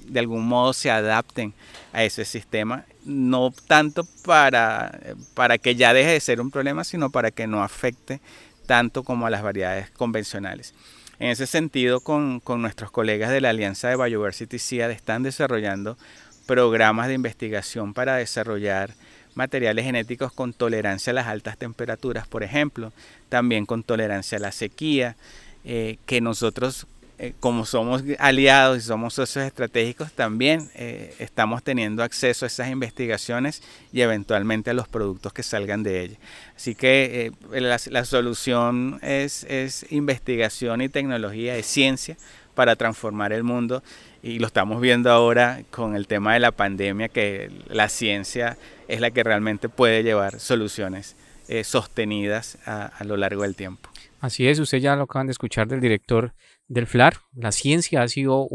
de 0.07 0.19
algún 0.19 0.47
modo 0.47 0.73
se 0.73 0.91
adapten 0.91 1.53
a 1.91 2.03
ese 2.03 2.25
sistema, 2.25 2.85
no 3.05 3.51
tanto 3.67 4.05
para, 4.23 4.99
para 5.33 5.57
que 5.57 5.75
ya 5.75 5.93
deje 5.93 6.11
de 6.11 6.19
ser 6.19 6.41
un 6.41 6.51
problema, 6.51 6.83
sino 6.83 7.09
para 7.09 7.31
que 7.31 7.47
no 7.47 7.63
afecte 7.63 8.21
tanto 8.67 9.03
como 9.03 9.25
a 9.25 9.29
las 9.29 9.41
variedades 9.41 9.89
convencionales. 9.91 10.73
En 11.19 11.30
ese 11.30 11.47
sentido, 11.47 12.01
con, 12.01 12.41
nuestros 12.58 12.91
colegas 12.91 13.32
de 13.32 13.39
la 13.39 13.49
Alianza 13.51 13.88
de 13.88 13.95
Biodiversity 13.95 14.60
CIAD 14.60 14.91
están 14.91 15.23
desarrollando 15.23 15.97
programas 16.45 17.08
de 17.08 17.13
investigación 17.13 17.93
para 17.93 18.17
desarrollar 18.17 18.93
materiales 19.34 19.86
genéticos 19.86 20.34
con 20.34 20.54
tolerancia 20.54 21.12
a 21.12 21.13
las 21.13 21.28
altas 21.28 21.58
temperaturas, 21.58 22.28
por 22.28 22.43
ejemplo, 22.43 22.91
también 23.30 23.65
con 23.65 23.84
tolerancia 23.84 24.38
a 24.38 24.41
la 24.41 24.51
sequía, 24.51 25.15
eh, 25.63 25.97
que 26.06 26.21
nosotros 26.21 26.86
eh, 27.17 27.34
como 27.39 27.65
somos 27.65 28.04
aliados 28.19 28.78
y 28.78 28.82
somos 28.82 29.13
socios 29.13 29.45
estratégicos, 29.45 30.12
también 30.12 30.69
eh, 30.75 31.15
estamos 31.19 31.63
teniendo 31.63 32.04
acceso 32.04 32.45
a 32.45 32.47
esas 32.47 32.69
investigaciones 32.69 33.62
y 33.93 34.01
eventualmente 34.01 34.69
a 34.71 34.73
los 34.73 34.88
productos 34.88 35.34
que 35.34 35.43
salgan 35.43 35.84
de 35.84 36.01
ellas. 36.01 36.17
Así 36.56 36.75
que 36.75 37.32
la, 37.51 38.06
solución 38.06 38.99
es, 39.01 39.43
es 39.45 39.86
investigación 39.91 40.82
y 40.82 40.89
tecnología, 40.89 41.56
es 41.56 41.65
ciencia 41.65 42.17
para 42.56 42.75
transformar 42.75 43.34
el 43.34 43.43
mundo 43.43 43.84
y 44.23 44.39
lo 44.39 44.47
estamos 44.47 44.82
viendo 44.82 45.12
ahora 45.12 45.62
con 45.69 45.95
el 45.95 46.08
tema 46.08 46.34
de 46.34 46.39
la 46.39 46.51
pandemia, 46.51 47.10
que 47.10 47.51
la 47.69 47.89
ciencia 47.89 48.58
es 48.88 48.99
la 48.99 49.12
que 49.12 49.23
realmente 49.23 49.69
puede 49.69 50.01
llevar 50.01 50.39
soluciones 50.39 51.15
eh, 51.47 51.63
sostenidas 51.63 52.58
a, 52.65 53.04
lo 53.04 53.17
largo 53.17 53.43
del 53.43 53.56
tiempo. 53.56 53.88
Así 54.21 54.47
es, 54.47 54.58
usted 54.58 54.80
ya 54.80 54.95
lo 54.95 55.04
acaban 55.04 55.28
de 55.28 55.32
escuchar 55.32 55.67
del 55.67 55.80
director 55.80 56.34
del 56.67 56.88
FLAR. 56.88 57.17
La 57.34 57.51
ciencia 57.51 58.01
ha 58.01 58.08
sido 58.08 58.47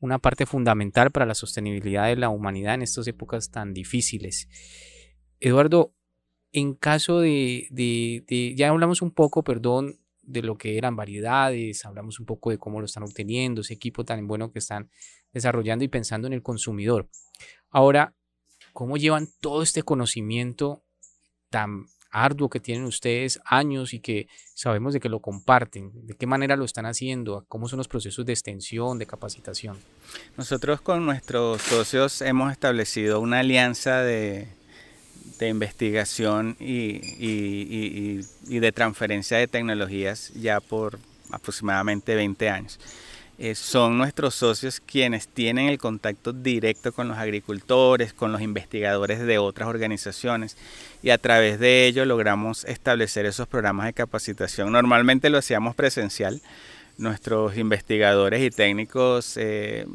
una 0.00 0.18
parte 0.18 0.46
fundamental 0.46 1.10
para 1.10 1.26
la 1.26 1.34
sostenibilidad 1.34 2.06
de 2.06 2.16
la 2.16 2.28
humanidad 2.28 2.74
en 2.74 2.82
estas 2.82 3.06
épocas 3.06 3.50
tan 3.50 3.72
difíciles. 3.72 4.48
Eduardo, 5.40 5.94
en 6.52 6.74
caso 6.74 7.20
de, 7.20 7.68
de 7.70 8.54
ya 8.56 8.68
hablamos 8.68 9.02
un 9.02 9.12
poco, 9.12 9.42
perdón, 9.44 10.00
de 10.22 10.42
lo 10.42 10.58
que 10.58 10.76
eran 10.76 10.94
variedades, 10.94 11.84
hablamos 11.84 12.20
un 12.20 12.26
poco 12.26 12.50
de 12.50 12.58
cómo 12.58 12.80
lo 12.80 12.86
están 12.86 13.02
obteniendo, 13.02 13.62
ese 13.62 13.74
equipo 13.74 14.04
tan 14.04 14.26
bueno 14.26 14.52
que 14.52 14.58
están 14.58 14.90
desarrollando 15.32 15.84
y 15.84 15.88
pensando 15.88 16.26
en 16.26 16.34
el 16.34 16.42
consumidor. 16.42 17.08
Ahora, 17.70 18.14
¿cómo 18.72 18.96
llevan 18.96 19.28
todo 19.40 19.62
este 19.62 19.82
conocimiento 19.82 20.84
tan 21.48 21.86
arduo 22.10 22.48
que 22.48 22.60
tienen 22.60 22.84
ustedes, 22.84 23.40
años 23.44 23.94
y 23.94 24.00
que 24.00 24.28
sabemos 24.54 24.94
de 24.94 25.00
que 25.00 25.08
lo 25.08 25.20
comparten? 25.20 25.90
¿De 26.06 26.14
qué 26.14 26.26
manera 26.26 26.56
lo 26.56 26.64
están 26.64 26.86
haciendo? 26.86 27.44
¿Cómo 27.48 27.68
son 27.68 27.78
los 27.78 27.88
procesos 27.88 28.24
de 28.26 28.32
extensión, 28.32 28.98
de 28.98 29.06
capacitación? 29.06 29.76
Nosotros 30.36 30.80
con 30.80 31.04
nuestros 31.04 31.62
socios 31.62 32.22
hemos 32.22 32.52
establecido 32.52 33.20
una 33.20 33.40
alianza 33.40 34.02
de, 34.02 34.48
investigación 35.40 36.56
y, 36.58 38.20
de 38.58 38.72
transferencia 38.72 39.38
de 39.38 39.46
tecnologías 39.46 40.32
ya 40.34 40.60
por 40.60 40.98
aproximadamente 41.30 42.14
20 42.14 42.48
años. 42.48 42.78
Eh, 43.40 43.54
son 43.54 43.96
nuestros 43.96 44.34
socios 44.34 44.80
quienes 44.80 45.28
tienen 45.28 45.68
el 45.68 45.78
contacto 45.78 46.32
directo 46.32 46.92
con 46.92 47.06
los 47.06 47.18
agricultores, 47.18 48.12
con 48.12 48.32
los 48.32 48.40
investigadores 48.40 49.20
de 49.20 49.38
otras 49.38 49.68
organizaciones 49.68 50.56
y 51.04 51.10
a 51.10 51.18
través 51.18 51.60
de 51.60 51.86
ello 51.86 52.04
logramos 52.04 52.64
establecer 52.64 53.26
esos 53.26 53.46
programas 53.46 53.86
de 53.86 53.92
capacitación. 53.92 54.72
Normalmente 54.72 55.30
lo 55.30 55.38
hacíamos 55.38 55.76
presencial. 55.76 56.42
Nuestros 56.96 57.56
investigadores 57.56 58.42
y 58.42 58.50
técnicos 58.50 59.36
eh, 59.36 59.86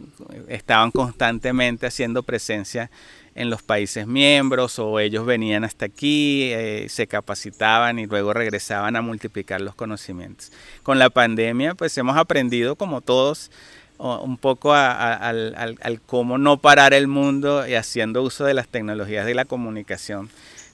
estaban 0.48 0.92
constantemente 0.92 1.86
haciendo 1.86 2.24
presencia 2.24 2.90
en 3.36 3.50
los 3.50 3.64
países 3.64 4.08
miembros 4.08 4.78
o 4.80 5.00
ellos 5.00 5.26
venían 5.26 5.64
hasta 5.64 5.86
aquí, 5.86 6.52
eh, 6.52 6.88
se 6.90 7.08
capacitaban 7.08 8.00
y 8.00 8.06
luego 8.06 8.34
regresaban 8.34 8.96
a 8.96 9.02
multiplicar 9.02 9.62
los 9.62 9.76
conocimientos. 9.76 10.52
Con 10.84 11.00
la 11.00 11.10
pandemia 11.10 11.76
pues 11.76 11.98
hemos 11.98 12.18
aprendido 12.18 12.76
como 12.76 13.02
todos 13.02 13.52
un 13.98 14.38
poco 14.38 14.74
al, 14.74 15.56
al, 15.56 16.02
cómo 16.02 16.38
no 16.38 16.58
parar 16.58 16.94
el 16.94 17.08
mundo 17.08 17.66
y 17.66 17.76
haciendo 17.76 18.22
uso 18.22 18.44
de 18.44 18.54
las 18.54 18.68
tecnologías 18.68 19.26
de 19.26 19.34
la 19.34 19.46
comunicación 19.46 20.30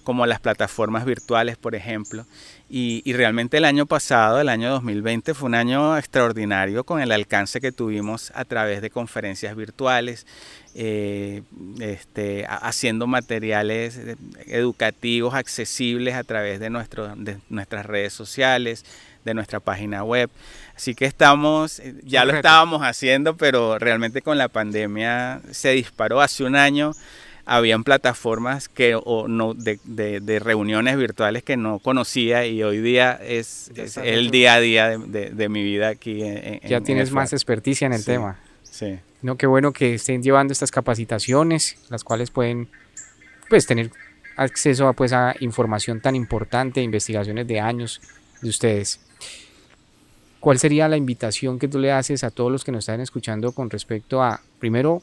como 0.09 0.25
las 0.25 0.39
plataformas 0.39 1.05
virtuales, 1.05 1.55
por 1.55 1.75
ejemplo. 1.75 2.25
Y, 2.67 3.03
y, 3.05 3.13
realmente 3.13 3.57
el 3.57 3.65
año 3.65 3.85
pasado, 3.85 4.41
el 4.41 4.49
año 4.49 4.71
2020, 4.71 5.35
fue 5.35 5.45
un 5.45 5.53
año 5.53 5.95
extraordinario 5.99 6.83
con 6.83 6.99
el 6.99 7.11
alcance 7.11 7.61
que 7.61 7.71
tuvimos 7.71 8.31
a 8.33 8.43
través 8.43 8.81
de 8.81 8.89
conferencias 8.89 9.55
virtuales, 9.55 10.25
eh, 10.73 11.43
este, 11.79 12.47
haciendo 12.49 13.05
materiales 13.05 13.97
eh, 13.97 14.15
educativos 14.47 15.35
accesibles 15.35 16.15
a 16.15 16.23
través 16.23 16.59
de, 16.59 16.71
nuestro, 16.71 17.15
de 17.15 17.37
nuestras 17.47 17.85
redes 17.85 18.11
sociales, 18.11 18.85
de 19.25 19.35
nuestra 19.35 19.59
página 19.59 20.03
web. 20.03 20.31
Así 20.75 20.95
que 20.95 21.05
estamos, 21.05 21.77
eh, 21.81 21.93
ya 22.03 22.25
lo 22.25 22.33
estábamos 22.33 22.81
haciendo, 22.81 23.37
pero 23.37 23.77
realmente 23.77 24.23
con 24.23 24.39
la 24.39 24.47
pandemia 24.47 25.39
se 25.51 25.69
disparó 25.73 26.19
hace 26.19 26.45
un 26.45 26.55
año. 26.55 26.93
Habían 27.51 27.83
plataformas 27.83 28.69
que, 28.69 28.93
o 28.95 29.27
no, 29.27 29.55
de, 29.55 29.79
de, 29.83 30.39
reuniones 30.39 30.97
virtuales 30.97 31.41
que 31.41 31.57
no 31.57 31.79
conocía 31.79 32.45
y 32.45 32.61
hoy 32.61 32.77
día 32.79 33.13
es, 33.13 33.71
el 34.03 34.29
día 34.29 34.53
a 34.53 34.59
día 34.59 34.97
de, 34.99 35.49
mi 35.49 35.63
vida 35.63 35.89
aquí. 35.89 36.21
ya 36.67 36.81
tienes 36.81 37.11
más 37.11 37.33
experticia 37.33 37.87
en 37.87 37.93
el 37.93 38.05
tema. 38.05 38.39
Sí. 38.61 38.99
No, 39.23 39.35
qué 39.35 39.47
bueno 39.47 39.73
que 39.73 39.95
estén 39.95 40.21
llevando 40.21 40.53
estas 40.53 40.69
capacitaciones, 40.69 41.77
las 41.89 42.03
cuales 42.03 42.29
pueden 42.29 42.69
pues 43.49 43.65
tener 43.65 43.89
acceso 44.37 44.87
a 44.87 44.93
pues 44.93 45.11
a 45.11 45.35
información 45.39 46.01
tan 46.01 46.15
importante, 46.15 46.83
investigaciones 46.83 47.47
de 47.47 47.59
años 47.59 47.99
de 48.41 48.49
ustedes. 48.49 49.01
¿Cuál 50.39 50.59
sería 50.59 50.87
la 50.87 50.97
invitación 50.97 51.59
que 51.59 51.67
tú 51.67 51.79
le 51.79 51.91
haces 51.91 52.23
a 52.23 52.31
todos 52.31 52.51
los 52.51 52.63
que 52.63 52.71
nos 52.71 52.83
están 52.83 53.01
escuchando 53.01 53.51
con 53.51 53.69
respecto 53.69 54.23
a, 54.23 54.39
primero, 54.59 55.01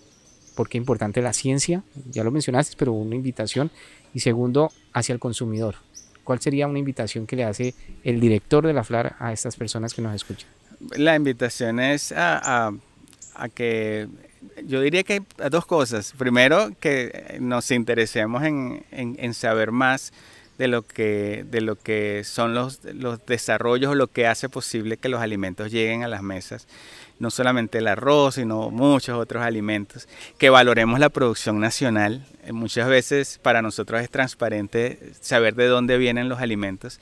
por 0.57 0.69
qué 0.69 0.79
importante 0.79 1.23
la 1.23 1.33
ciencia? 1.33 1.85
Ya 2.11 2.25
lo 2.25 2.33
mencionaste, 2.33 2.75
pero 2.77 2.92
una 2.92 3.14
invitación. 3.14 3.71
Y 4.12 4.21
segundo, 4.21 4.73
hacia 4.92 5.12
el 5.12 5.21
consumidor. 5.21 5.77
¿Cuál 6.25 6.40
sería 6.40 6.66
una 6.66 6.81
invitación 6.81 7.27
que 7.27 7.37
le 7.37 7.45
hace 7.45 7.75
el 8.03 8.19
director 8.19 8.66
de 8.66 8.73
la 8.73 8.83
FLAR 8.83 9.14
a 9.21 9.33
estas 9.33 9.55
personas 9.55 9.95
que 9.95 10.03
nos 10.03 10.14
escuchan? 10.14 10.49
La 10.97 11.14
invitación 11.14 11.79
es 11.79 12.12
a 12.16 12.73
que 13.55 14.09
yo 14.64 14.81
diría 14.81 15.03
que 15.03 15.14
hay 15.14 15.51
dos 15.51 15.66
cosas. 15.66 16.14
Primero, 16.16 16.71
que 16.81 17.38
nos 17.40 17.71
interesemos 17.71 18.42
en, 18.45 18.85
en, 18.90 19.35
saber 19.35 19.73
más 19.73 20.12
de 20.59 20.69
lo 20.69 20.83
que, 20.83 21.45
de 21.51 21.61
lo 21.61 21.77
que 21.77 22.23
son 22.25 22.55
los, 22.55 22.83
los 22.85 23.25
desarrollos 23.27 23.90
o 23.90 23.95
lo 23.95 24.09
que 24.09 24.27
hace 24.27 24.49
posible 24.49 24.97
que 24.97 25.09
los 25.09 25.21
alimentos 25.21 25.71
lleguen 25.71 26.03
a 26.03 26.09
las 26.09 26.23
mesas. 26.23 26.66
No 27.19 27.31
solamente 27.31 27.79
el 27.79 27.89
arroz, 27.89 28.35
sino 28.35 28.71
muchos 28.71 29.19
otros 29.19 29.43
alimentos. 29.43 30.09
Que 30.39 30.51
valoremos 30.51 31.01
la 31.01 31.09
producción 31.09 31.61
nacional. 31.61 32.27
Muchas 32.53 32.89
veces 32.89 33.39
para 33.43 33.63
nosotros 33.63 34.03
es 34.03 34.11
transparente 34.11 35.13
saber 35.21 35.55
de 35.55 35.67
dónde 35.67 35.99
vienen 35.99 36.29
los 36.29 36.41
alimentos 36.41 37.01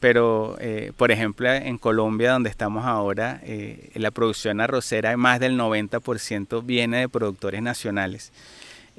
pero 0.00 0.56
eh, 0.60 0.92
por 0.96 1.10
ejemplo 1.10 1.52
en 1.52 1.78
Colombia 1.78 2.32
donde 2.32 2.50
estamos 2.50 2.84
ahora, 2.84 3.40
eh, 3.42 3.90
la 3.94 4.10
producción 4.10 4.60
arrocera 4.60 5.16
más 5.16 5.40
del 5.40 5.58
90% 5.58 6.64
viene 6.64 7.00
de 7.00 7.08
productores 7.08 7.62
nacionales. 7.62 8.32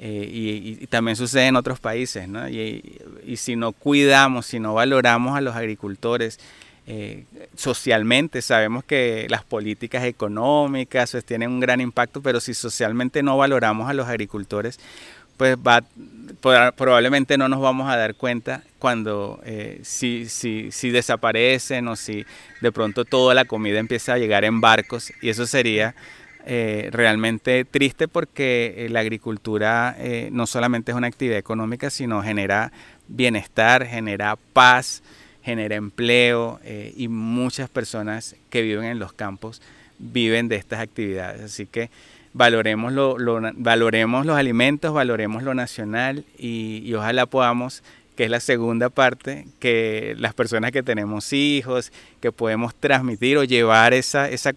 Eh, 0.02 0.78
y, 0.80 0.86
también 0.86 1.14
sucede 1.14 1.46
en 1.48 1.56
otros 1.56 1.78
países, 1.78 2.26
y, 2.50 3.36
si 3.36 3.54
no 3.54 3.72
cuidamos, 3.72 4.46
si 4.46 4.58
no 4.58 4.72
valoramos 4.72 5.36
a 5.36 5.42
los 5.42 5.54
agricultores, 5.54 6.40
socialmente 7.54 8.42
sabemos 8.42 8.84
que 8.84 9.26
las 9.28 9.44
políticas 9.44 10.04
económicas 10.04 11.12
pues, 11.12 11.24
tienen 11.24 11.50
un 11.50 11.60
gran 11.60 11.80
impacto, 11.80 12.20
pero 12.20 12.40
si 12.40 12.54
socialmente 12.54 13.22
no 13.22 13.36
valoramos 13.36 13.88
a 13.88 13.94
los 13.94 14.08
agricultores, 14.08 14.78
pues 15.40 15.56
va, 15.56 15.82
probablemente 16.72 17.38
no 17.38 17.48
nos 17.48 17.62
vamos 17.62 17.90
a 17.90 17.96
dar 17.96 18.14
cuenta 18.14 18.62
cuando 18.78 19.40
eh, 19.46 19.80
si, 19.84 20.28
si, 20.28 20.70
si, 20.70 20.90
desaparecen 20.90 21.88
o 21.88 21.96
si 21.96 22.26
de 22.60 22.72
pronto 22.72 23.06
toda 23.06 23.32
la 23.32 23.46
comida 23.46 23.78
empieza 23.78 24.12
a 24.12 24.18
llegar 24.18 24.44
en 24.44 24.60
barcos 24.60 25.14
y 25.22 25.30
eso 25.30 25.46
sería 25.46 25.94
eh, 26.44 26.90
realmente 26.92 27.64
triste 27.64 28.06
porque 28.06 28.74
eh, 28.76 28.90
la 28.90 29.00
agricultura 29.00 29.96
no 30.30 30.46
solamente 30.46 30.92
es 30.92 30.98
una 30.98 31.06
actividad 31.06 31.38
económica 31.38 31.88
sino 31.88 32.22
genera 32.22 32.70
bienestar, 33.08 33.86
genera 33.86 34.36
paz, 34.36 35.02
genera 35.42 35.76
empleo 35.76 36.60
y 36.96 37.08
muchas 37.08 37.68
personas 37.68 38.36
que 38.50 38.62
viven 38.62 38.84
en 38.84 38.98
los 38.98 39.12
campos 39.12 39.62
viven 40.00 40.48
de 40.48 40.56
estas 40.56 40.80
actividades. 40.80 41.42
Así 41.42 41.66
que 41.66 41.90
valoremos, 42.32 42.92
lo, 42.92 43.16
valoremos 43.54 44.26
los 44.26 44.36
alimentos, 44.36 44.92
valoremos 44.92 45.42
lo 45.42 45.54
nacional 45.54 46.24
y, 46.38 46.92
ojalá 46.94 47.26
podamos, 47.26 47.82
que 48.16 48.24
es 48.24 48.30
la 48.30 48.40
segunda 48.40 48.88
parte, 48.88 49.46
que 49.58 50.14
las 50.18 50.34
personas 50.34 50.72
que 50.72 50.82
tenemos 50.82 51.32
hijos, 51.32 51.92
que 52.20 52.32
podemos 52.32 52.74
transmitir 52.74 53.38
o 53.38 53.44
llevar 53.44 53.94
esa, 53.94 54.28
esa, 54.28 54.52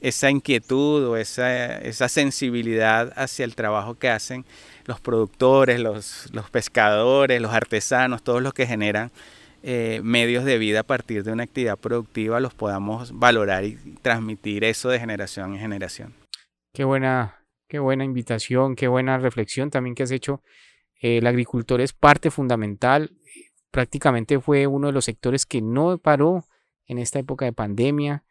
esa 0.00 0.30
inquietud 0.30 1.04
o 1.06 1.16
esa, 1.16 1.78
esa 1.78 2.08
sensibilidad 2.08 3.12
hacia 3.16 3.44
el 3.44 3.54
trabajo 3.54 3.94
que 3.94 4.08
hacen 4.08 4.44
los 4.84 5.00
productores, 5.00 5.80
los, 5.80 6.28
los 6.32 6.48
pescadores, 6.50 7.40
los 7.40 7.52
artesanos, 7.52 8.22
todos 8.22 8.42
los 8.42 8.54
que 8.54 8.66
generan 8.66 9.10
eh, 9.68 10.00
medios 10.04 10.44
de 10.44 10.58
vida 10.58 10.78
a 10.78 10.82
partir 10.84 11.24
de 11.24 11.32
una 11.32 11.42
actividad 11.42 11.76
productiva, 11.76 12.38
los 12.38 12.54
podamos 12.54 13.18
valorar 13.18 13.64
y 13.64 13.74
transmitir 14.00 14.62
eso 14.62 14.90
de 14.90 15.00
generación 15.00 15.54
en 15.54 15.58
generación. 15.58 16.14
Qué 16.72 16.84
buena, 16.84 17.44
qué 17.68 17.80
buena 17.80 18.04
invitación, 18.04 18.76
qué 18.76 18.86
buena 18.86 19.18
reflexión 19.18 19.70
también 19.70 19.96
que 19.96 20.04
has 20.04 20.12
hecho. 20.12 20.40
El 21.00 21.26
agricultor 21.26 21.80
es 21.80 21.92
parte 21.92 22.30
fundamental, 22.30 23.10
prácticamente 23.72 24.38
fue 24.38 24.68
uno 24.68 24.86
de 24.86 24.92
los 24.92 25.04
sectores 25.04 25.46
que 25.46 25.60
no 25.60 25.98
paró 25.98 26.44
en 26.86 26.98
esta 26.98 27.18
época 27.18 27.44
de 27.44 27.52
pandemia. 27.52 28.22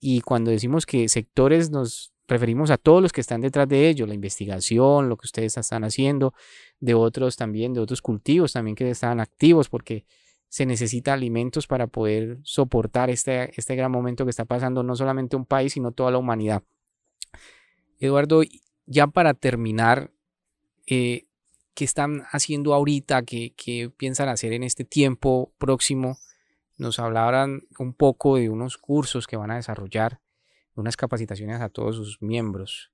Y 0.00 0.22
cuando 0.22 0.50
decimos 0.50 0.86
que 0.86 1.10
sectores 1.10 1.68
nos 1.68 2.14
referimos 2.26 2.70
a 2.70 2.78
todos 2.78 3.02
los 3.02 3.12
que 3.12 3.20
están 3.20 3.42
detrás 3.42 3.68
de 3.68 3.90
ello, 3.90 4.06
la 4.06 4.14
investigación, 4.14 5.10
lo 5.10 5.18
que 5.18 5.26
ustedes 5.26 5.58
están 5.58 5.84
haciendo, 5.84 6.32
de 6.80 6.94
otros 6.94 7.36
también, 7.36 7.74
de 7.74 7.80
otros 7.80 8.00
cultivos 8.00 8.54
también 8.54 8.74
que 8.74 8.88
están 8.88 9.20
activos, 9.20 9.68
porque 9.68 10.06
se 10.48 10.64
necesita 10.64 11.12
alimentos 11.12 11.66
para 11.66 11.86
poder 11.86 12.38
soportar 12.42 13.10
este, 13.10 13.52
este 13.58 13.76
gran 13.76 13.92
momento 13.92 14.24
que 14.24 14.30
está 14.30 14.44
pasando 14.44 14.82
no 14.82 14.96
solamente 14.96 15.36
un 15.36 15.44
país, 15.44 15.74
sino 15.74 15.92
toda 15.92 16.10
la 16.10 16.18
humanidad. 16.18 16.62
Eduardo, 17.98 18.42
ya 18.86 19.06
para 19.08 19.34
terminar, 19.34 20.10
eh, 20.86 21.26
¿qué 21.74 21.84
están 21.84 22.22
haciendo 22.30 22.72
ahorita? 22.74 23.22
¿Qué, 23.22 23.52
¿Qué, 23.56 23.90
piensan 23.94 24.28
hacer 24.28 24.52
en 24.52 24.62
este 24.62 24.84
tiempo 24.84 25.52
próximo? 25.58 26.18
Nos 26.78 26.98
hablaban 26.98 27.62
un 27.78 27.92
poco 27.92 28.36
de 28.36 28.48
unos 28.48 28.78
cursos 28.78 29.26
que 29.26 29.36
van 29.36 29.50
a 29.50 29.56
desarrollar, 29.56 30.20
unas 30.74 30.96
capacitaciones 30.96 31.60
a 31.60 31.68
todos 31.68 31.96
sus 31.96 32.22
miembros. 32.22 32.92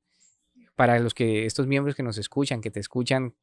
Para 0.75 0.99
los 0.99 1.15
que 1.15 1.47
estos 1.47 1.69
miembros 1.69 1.95
que 1.95 2.03
nos 2.03 2.19
escuchan, 2.19 2.61
que 2.61 2.71
te 2.71 2.81
escuchan, 2.81 3.35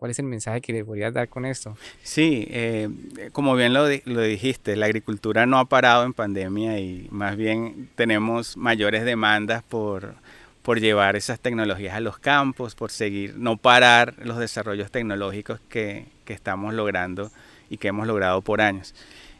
¿Cuál 0.00 0.12
es 0.12 0.18
el 0.18 0.24
mensaje 0.24 0.62
que 0.62 0.72
le 0.72 0.82
podrías 0.82 1.12
dar 1.12 1.28
con 1.28 1.44
esto? 1.44 1.76
Sí, 2.02 2.48
eh, 2.48 2.88
como 3.32 3.54
bien 3.54 3.74
lo, 3.74 3.86
lo, 4.06 4.22
dijiste, 4.22 4.74
la 4.74 4.86
agricultura 4.86 5.44
no 5.44 5.58
ha 5.58 5.66
parado 5.66 6.04
en 6.04 6.14
pandemia 6.14 6.78
y 6.78 7.06
más 7.10 7.36
bien 7.36 7.90
tenemos 7.96 8.56
mayores 8.56 9.04
demandas 9.04 9.62
por, 9.62 10.14
por 10.62 10.80
llevar 10.80 11.16
esas 11.16 11.38
tecnologías 11.38 11.94
a 11.94 12.00
los 12.00 12.18
campos, 12.18 12.74
por 12.74 12.90
seguir, 12.90 13.36
no 13.36 13.58
parar 13.58 14.14
los 14.24 14.38
desarrollos 14.38 14.90
tecnológicos 14.90 15.60
que, 15.68 16.06
que 16.24 16.32
estamos 16.32 16.72
logrando 16.72 17.30
y 17.68 17.76
que 17.76 17.88
hemos 17.88 18.06
logrado 18.06 18.40
por 18.40 18.62
años. 18.62 18.94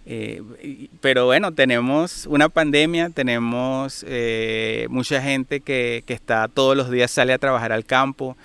Eh, 0.04 0.42
pero 1.00 1.24
bueno, 1.24 1.54
tenemos 1.54 2.26
una 2.26 2.50
pandemia, 2.50 3.08
tenemos 3.08 4.04
eh, 4.06 4.86
mucha 4.90 5.22
gente 5.22 5.60
que, 5.60 6.04
que, 6.04 6.12
está 6.12 6.48
todos 6.48 6.76
los 6.76 6.90
días, 6.90 7.10
sale 7.10 7.32
a 7.32 7.38
trabajar 7.38 7.72
al 7.72 7.86
campo, 7.86 8.36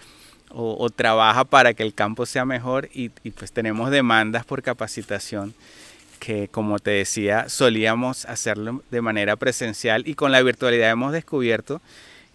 o, 0.58 0.90
trabaja 0.90 1.44
para 1.44 1.74
que 1.74 1.84
el 1.84 1.94
campo 1.94 2.26
sea 2.26 2.46
mejor 2.46 2.90
y, 2.94 3.10
pues 3.10 3.52
tenemos 3.52 3.92
demandas 3.92 4.46
por 4.46 4.62
capacitación 4.62 5.54
que 6.20 6.48
como 6.48 6.80
te 6.80 6.92
decía 6.92 7.50
solíamos 7.50 8.24
hacerlo 8.26 8.82
de 8.90 9.02
manera 9.02 9.36
presencial 9.36 10.08
y 10.08 10.16
con 10.16 10.32
la 10.32 10.42
virtualidad 10.42 10.90
hemos 10.90 11.12
descubierto 11.12 11.82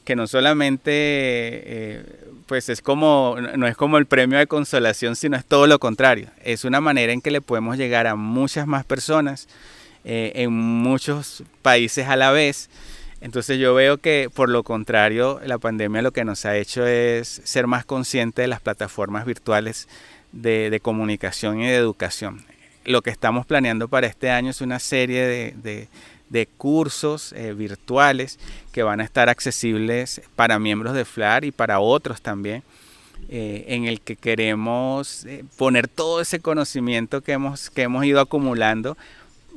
que 0.04 0.16
no 0.16 0.26
solamente 0.26 0.90
eh, 0.92 2.04
pues 2.44 2.68
es 2.68 2.82
como 2.82 3.36
no 3.56 3.66
es 3.66 3.76
como 3.76 3.96
el 3.96 4.04
premio 4.04 4.38
de 4.38 4.46
consolación 4.46 5.16
sino 5.16 5.36
es 5.36 5.44
todo 5.46 5.66
lo 5.66 5.78
contrario. 5.78 6.28
Es 6.42 6.64
una 6.64 6.80
manera 6.82 7.12
en 7.12 7.22
que 7.22 7.30
le 7.30 7.40
podemos 7.40 7.78
llegar 7.78 8.06
a 8.06 8.16
muchas 8.16 8.66
más 8.66 8.84
personas 8.84 9.48
eh, 10.04 10.32
en 10.34 10.52
muchos 10.52 11.42
países 11.62 12.06
a 12.06 12.16
la 12.16 12.32
vez 12.32 12.68
entonces 13.20 13.58
yo 13.58 13.74
veo 13.74 13.98
que 13.98 14.28
por 14.32 14.48
lo 14.48 14.62
contrario, 14.62 15.40
la 15.44 15.58
pandemia 15.58 16.02
lo 16.02 16.12
que 16.12 16.24
nos 16.24 16.44
ha 16.46 16.56
hecho 16.56 16.86
es 16.86 17.42
ser 17.44 17.66
más 17.66 17.84
conscientes 17.84 18.42
de 18.42 18.48
las 18.48 18.60
plataformas 18.60 19.26
virtuales 19.26 19.88
de, 20.32 20.80
comunicación 20.82 21.60
y 21.60 21.66
de 21.66 21.76
educación. 21.76 22.44
Lo 22.84 23.02
que 23.02 23.10
estamos 23.10 23.44
planeando 23.46 23.88
para 23.88 24.06
este 24.06 24.30
año 24.30 24.50
es 24.50 24.60
una 24.60 24.78
serie 24.78 25.54
de, 25.54 25.88
cursos 26.56 27.32
eh, 27.32 27.52
virtuales 27.52 28.38
que 28.72 28.82
van 28.82 29.00
a 29.00 29.04
estar 29.04 29.28
accesibles 29.28 30.22
para 30.36 30.58
miembros 30.58 30.94
de 30.94 31.04
FLAR 31.04 31.44
y 31.44 31.50
para 31.50 31.80
otros 31.80 32.22
también. 32.22 32.62
Eh, 33.28 33.66
en 33.68 33.84
el 33.84 34.00
que 34.00 34.16
queremos 34.16 35.26
eh, 35.26 35.44
poner 35.58 35.88
todo 35.88 36.22
ese 36.22 36.40
conocimiento 36.40 37.20
que 37.20 37.32
hemos, 37.32 37.68
que 37.68 37.82
hemos 37.82 38.04
ido 38.04 38.18
acumulando 38.18 38.96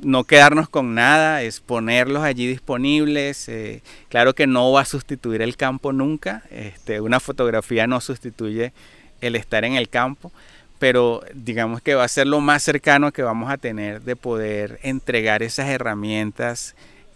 no 0.02 0.24
quedarnos 0.24 0.68
con 0.68 0.94
nada, 0.94 1.42
es 1.42 1.60
ponerlos 1.60 2.22
allí 2.22 2.46
disponibles. 2.46 3.48
Eh, 3.48 3.82
claro 4.08 4.34
que 4.34 4.46
no 4.46 4.72
va 4.72 4.82
a 4.82 4.84
sustituir 4.84 5.42
el 5.42 5.56
campo 5.56 5.92
nunca, 5.92 6.42
este, 6.50 7.00
una 7.00 7.20
fotografía 7.20 7.86
no 7.86 8.00
sustituye 8.00 8.72
el 9.20 9.36
estar 9.36 9.64
en 9.64 9.74
el 9.74 9.88
campo, 9.88 10.32
pero 10.78 11.22
digamos 11.34 11.80
que 11.80 11.94
va 11.94 12.04
a 12.04 12.08
ser 12.08 12.26
lo 12.26 12.40
más 12.40 12.62
cercano 12.62 13.12
que 13.12 13.22
vamos 13.22 13.50
a 13.50 13.56
tener 13.56 14.02
de 14.02 14.16
poder 14.16 14.80
entregar 14.82 15.42
esas 15.42 15.68
herramientas 15.68 16.74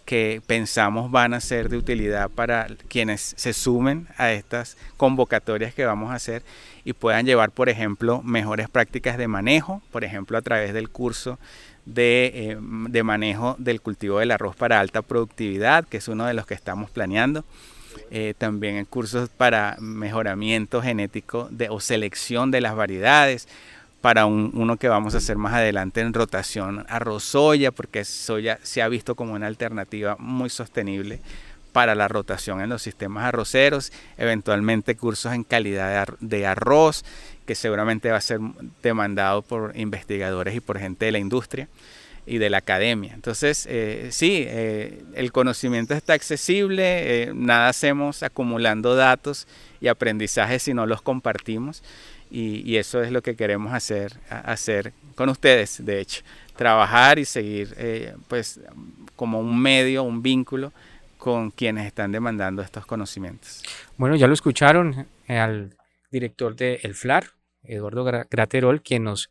que 0.09 0.41
pensamos 0.47 1.11
van 1.11 1.35
a 1.35 1.39
ser 1.39 1.69
de 1.69 1.77
utilidad 1.77 2.31
para 2.31 2.65
quienes 2.87 3.35
se 3.37 3.53
sumen 3.53 4.07
a 4.17 4.31
estas 4.31 4.75
convocatorias 4.97 5.71
que 5.75 5.85
vamos 5.85 6.09
a 6.09 6.15
hacer 6.15 6.41
y 6.83 6.93
puedan 6.93 7.27
llevar, 7.27 7.51
por 7.51 7.69
ejemplo, 7.69 8.23
mejores 8.23 8.69
prácticas 8.69 9.19
de 9.19 9.27
manejo, 9.27 9.83
por 9.91 10.03
ejemplo, 10.03 10.35
a 10.39 10.41
través 10.41 10.73
del 10.73 10.89
curso 10.89 11.37
eh, 11.95 12.57
de, 12.59 13.03
manejo 13.03 13.55
del 13.59 13.81
cultivo 13.81 14.17
del 14.17 14.31
arroz 14.31 14.55
para 14.55 14.79
alta 14.79 15.03
productividad, 15.03 15.85
que 15.87 15.97
es 15.97 16.07
uno 16.07 16.25
de 16.25 16.33
los 16.33 16.47
que 16.47 16.55
estamos 16.55 16.89
planeando. 16.89 17.45
Eh, 18.09 18.33
también 18.35 18.85
cursos 18.85 19.29
para 19.29 19.77
mejoramiento 19.79 20.81
genético 20.81 21.49
de, 21.51 21.69
o 21.69 21.79
selección 21.79 22.49
de 22.49 22.61
las 22.61 22.75
variedades, 22.75 23.47
para 24.01 24.25
uno 24.25 24.77
que 24.77 24.87
vamos 24.87 25.13
a 25.15 25.17
hacer 25.17 25.37
más 25.37 25.53
adelante 25.53 26.01
en 26.01 26.13
rotación 26.13 26.85
arroz 26.87 27.23
soya, 27.23 27.71
porque 27.71 28.05
soya 28.05 28.59
se 28.63 28.81
ha 28.81 28.87
visto 28.87 29.15
como 29.15 29.33
una 29.33 29.47
alternativa 29.47 30.15
muy 30.19 30.49
sostenible 30.49 31.19
para 31.73 31.95
la 31.95 32.07
rotación 32.07 32.61
en 32.61 32.69
los 32.69 32.81
sistemas 32.81 33.25
arroceros, 33.25 33.91
eventualmente 34.17 34.95
cursos 34.95 35.33
en 35.33 35.43
calidad 35.43 36.07
de 36.19 36.47
arroz 36.47 37.03
que 37.45 37.55
seguramente 37.55 38.11
va 38.11 38.17
a 38.17 38.21
ser 38.21 38.39
demandado 38.83 39.41
por 39.41 39.75
investigadores 39.75 40.55
y 40.55 40.59
por 40.59 40.79
gente 40.79 41.05
de 41.05 41.11
la 41.11 41.19
industria 41.19 41.67
y 42.25 42.37
de 42.37 42.49
la 42.49 42.57
academia. 42.57 43.13
Entonces, 43.15 43.65
eh, 43.67 44.09
sí, 44.11 44.43
eh, 44.47 45.01
el 45.15 45.31
conocimiento 45.31 45.95
está 45.95 46.13
accesible, 46.13 46.83
eh, 47.23 47.31
nada 47.33 47.69
hacemos 47.69 48.21
acumulando 48.21 48.95
datos 48.95 49.47
y 49.81 49.87
aprendizajes 49.87 50.61
si 50.61 50.75
no 50.75 50.85
los 50.85 51.01
compartimos 51.01 51.81
y, 52.31 52.77
eso 52.77 53.01
es 53.01 53.11
lo 53.11 53.21
que 53.21 53.35
queremos 53.35 53.73
hacer, 53.73 54.13
hacer 54.29 54.93
con 55.15 55.29
ustedes, 55.29 55.83
de 55.83 55.99
hecho, 55.99 56.21
trabajar 56.55 57.19
y 57.19 57.25
seguir 57.25 57.75
pues 58.27 58.59
como 59.15 59.39
un 59.39 59.59
medio, 59.59 60.03
un 60.03 60.21
vínculo 60.21 60.71
con 61.17 61.51
quienes 61.51 61.85
están 61.85 62.11
demandando 62.11 62.61
estos 62.61 62.85
conocimientos. 62.85 63.63
Bueno, 63.97 64.15
ya 64.15 64.27
lo 64.27 64.33
escucharon 64.33 65.07
al 65.27 65.75
director 66.11 66.55
de 66.55 66.79
El 66.83 66.95
FLAR, 66.95 67.31
Eduardo 67.63 68.03
Graterol, 68.03 68.81
quien 68.81 69.03
nos 69.03 69.29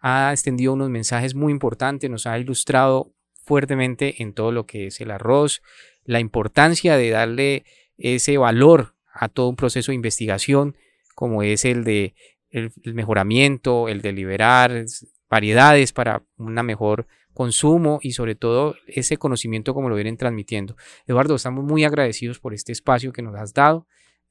ha 0.00 0.32
extendido 0.32 0.74
unos 0.74 0.90
mensajes 0.90 1.34
muy 1.34 1.52
importantes, 1.52 2.10
nos 2.10 2.26
ha 2.26 2.38
ilustrado 2.38 3.12
fuertemente 3.44 4.22
en 4.22 4.34
todo 4.34 4.52
lo 4.52 4.66
que 4.66 4.88
es 4.88 5.00
el 5.00 5.10
arroz, 5.10 5.62
la 6.04 6.20
importancia 6.20 6.96
de 6.96 7.10
darle 7.10 7.64
ese 7.96 8.36
valor 8.36 8.94
a 9.12 9.28
todo 9.28 9.48
un 9.48 9.56
proceso 9.56 9.92
de 9.92 9.96
investigación, 9.96 10.76
como 11.14 11.42
es 11.42 11.64
el 11.64 11.84
de 11.84 12.14
el, 12.52 12.70
mejoramiento, 12.84 13.88
el 13.88 14.02
de 14.02 14.12
liberar 14.12 14.84
variedades 15.28 15.92
para 15.92 16.22
un 16.36 16.54
mejor 16.54 17.06
consumo 17.32 17.98
y 18.02 18.12
sobre 18.12 18.34
todo 18.34 18.76
ese 18.86 19.16
conocimiento 19.16 19.74
como 19.74 19.88
lo 19.88 19.94
vienen 19.94 20.18
transmitiendo. 20.18 20.76
Eduardo, 21.06 21.34
estamos 21.34 21.64
muy 21.64 21.84
agradecidos 21.84 22.38
por 22.38 22.54
este 22.54 22.72
espacio 22.72 23.12
que 23.12 23.22
nos 23.22 23.34
has 23.36 23.54
dado. 23.54 23.86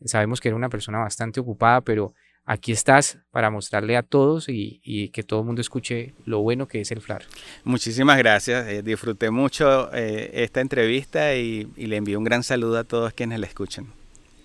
Sabemos 0.05 0.39
que 0.39 0.49
eres 0.49 0.57
una 0.57 0.69
persona 0.69 0.99
bastante 0.99 1.39
ocupada, 1.39 1.81
pero 1.81 2.13
aquí 2.45 2.71
estás 2.71 3.19
para 3.31 3.49
mostrarle 3.49 3.97
a 3.97 4.03
todos 4.03 4.47
y, 4.47 5.09
que 5.09 5.23
todo 5.23 5.41
el 5.41 5.45
mundo 5.47 5.61
escuche 5.61 6.13
lo 6.25 6.41
bueno 6.41 6.67
que 6.67 6.81
es 6.81 6.91
el 6.91 7.01
FLAR. 7.01 7.23
Muchísimas 7.63 8.17
gracias, 8.17 8.67
eh, 8.67 8.83
disfruté 8.83 9.31
mucho 9.31 9.91
eh, 9.93 10.29
esta 10.33 10.61
entrevista 10.61 11.35
y, 11.35 11.67
y 11.75 11.87
le 11.87 11.97
envío 11.97 12.17
un 12.17 12.23
gran 12.23 12.43
saludo 12.43 12.77
a 12.77 12.83
todos 12.83 13.13
quienes 13.13 13.39
la 13.39 13.47
escuchan. 13.47 14.00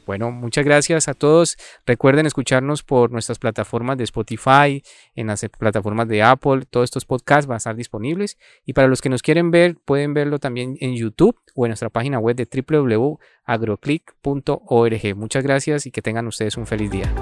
Bueno, 0.07 0.31
muchas 0.31 0.65
gracias 0.65 1.09
a 1.09 1.15
todos. 1.15 1.59
Recuerden 1.85 2.27
escucharnos 2.27 2.85
por 2.85 3.11
nuestras 3.11 3.39
plataformas 3.39 3.99
de 3.99 4.05
Spotify, 4.05 4.83
en 5.15 5.27
las 5.27 5.47
plataformas 5.59 6.09
de 6.09 6.23
Apple. 6.23 6.63
Todos 6.71 6.85
estos 6.85 7.05
podcasts 7.05 7.47
van 7.47 7.57
a 7.57 7.59
estar 7.59 7.77
disponibles. 7.77 8.39
Y 8.65 8.73
para 8.73 8.89
los 8.89 9.03
que 9.03 9.09
nos 9.09 9.23
quieren 9.23 9.51
ver, 9.51 9.77
pueden 9.85 10.15
verlo 10.15 10.39
también 10.39 10.77
en 10.81 10.95
YouTube 10.95 11.37
o 11.55 11.67
en 11.67 11.71
nuestra 11.71 11.91
página 11.91 12.19
web 12.19 12.37
de 12.37 12.47
www.agroclick.org. 12.47 15.17
Muchas 15.17 15.43
gracias 15.43 15.87
y 15.87 15.91
que 15.91 16.03
tengan 16.03 16.29
ustedes 16.29 16.57
un 16.57 16.67
feliz 16.67 16.91
día. 16.91 17.13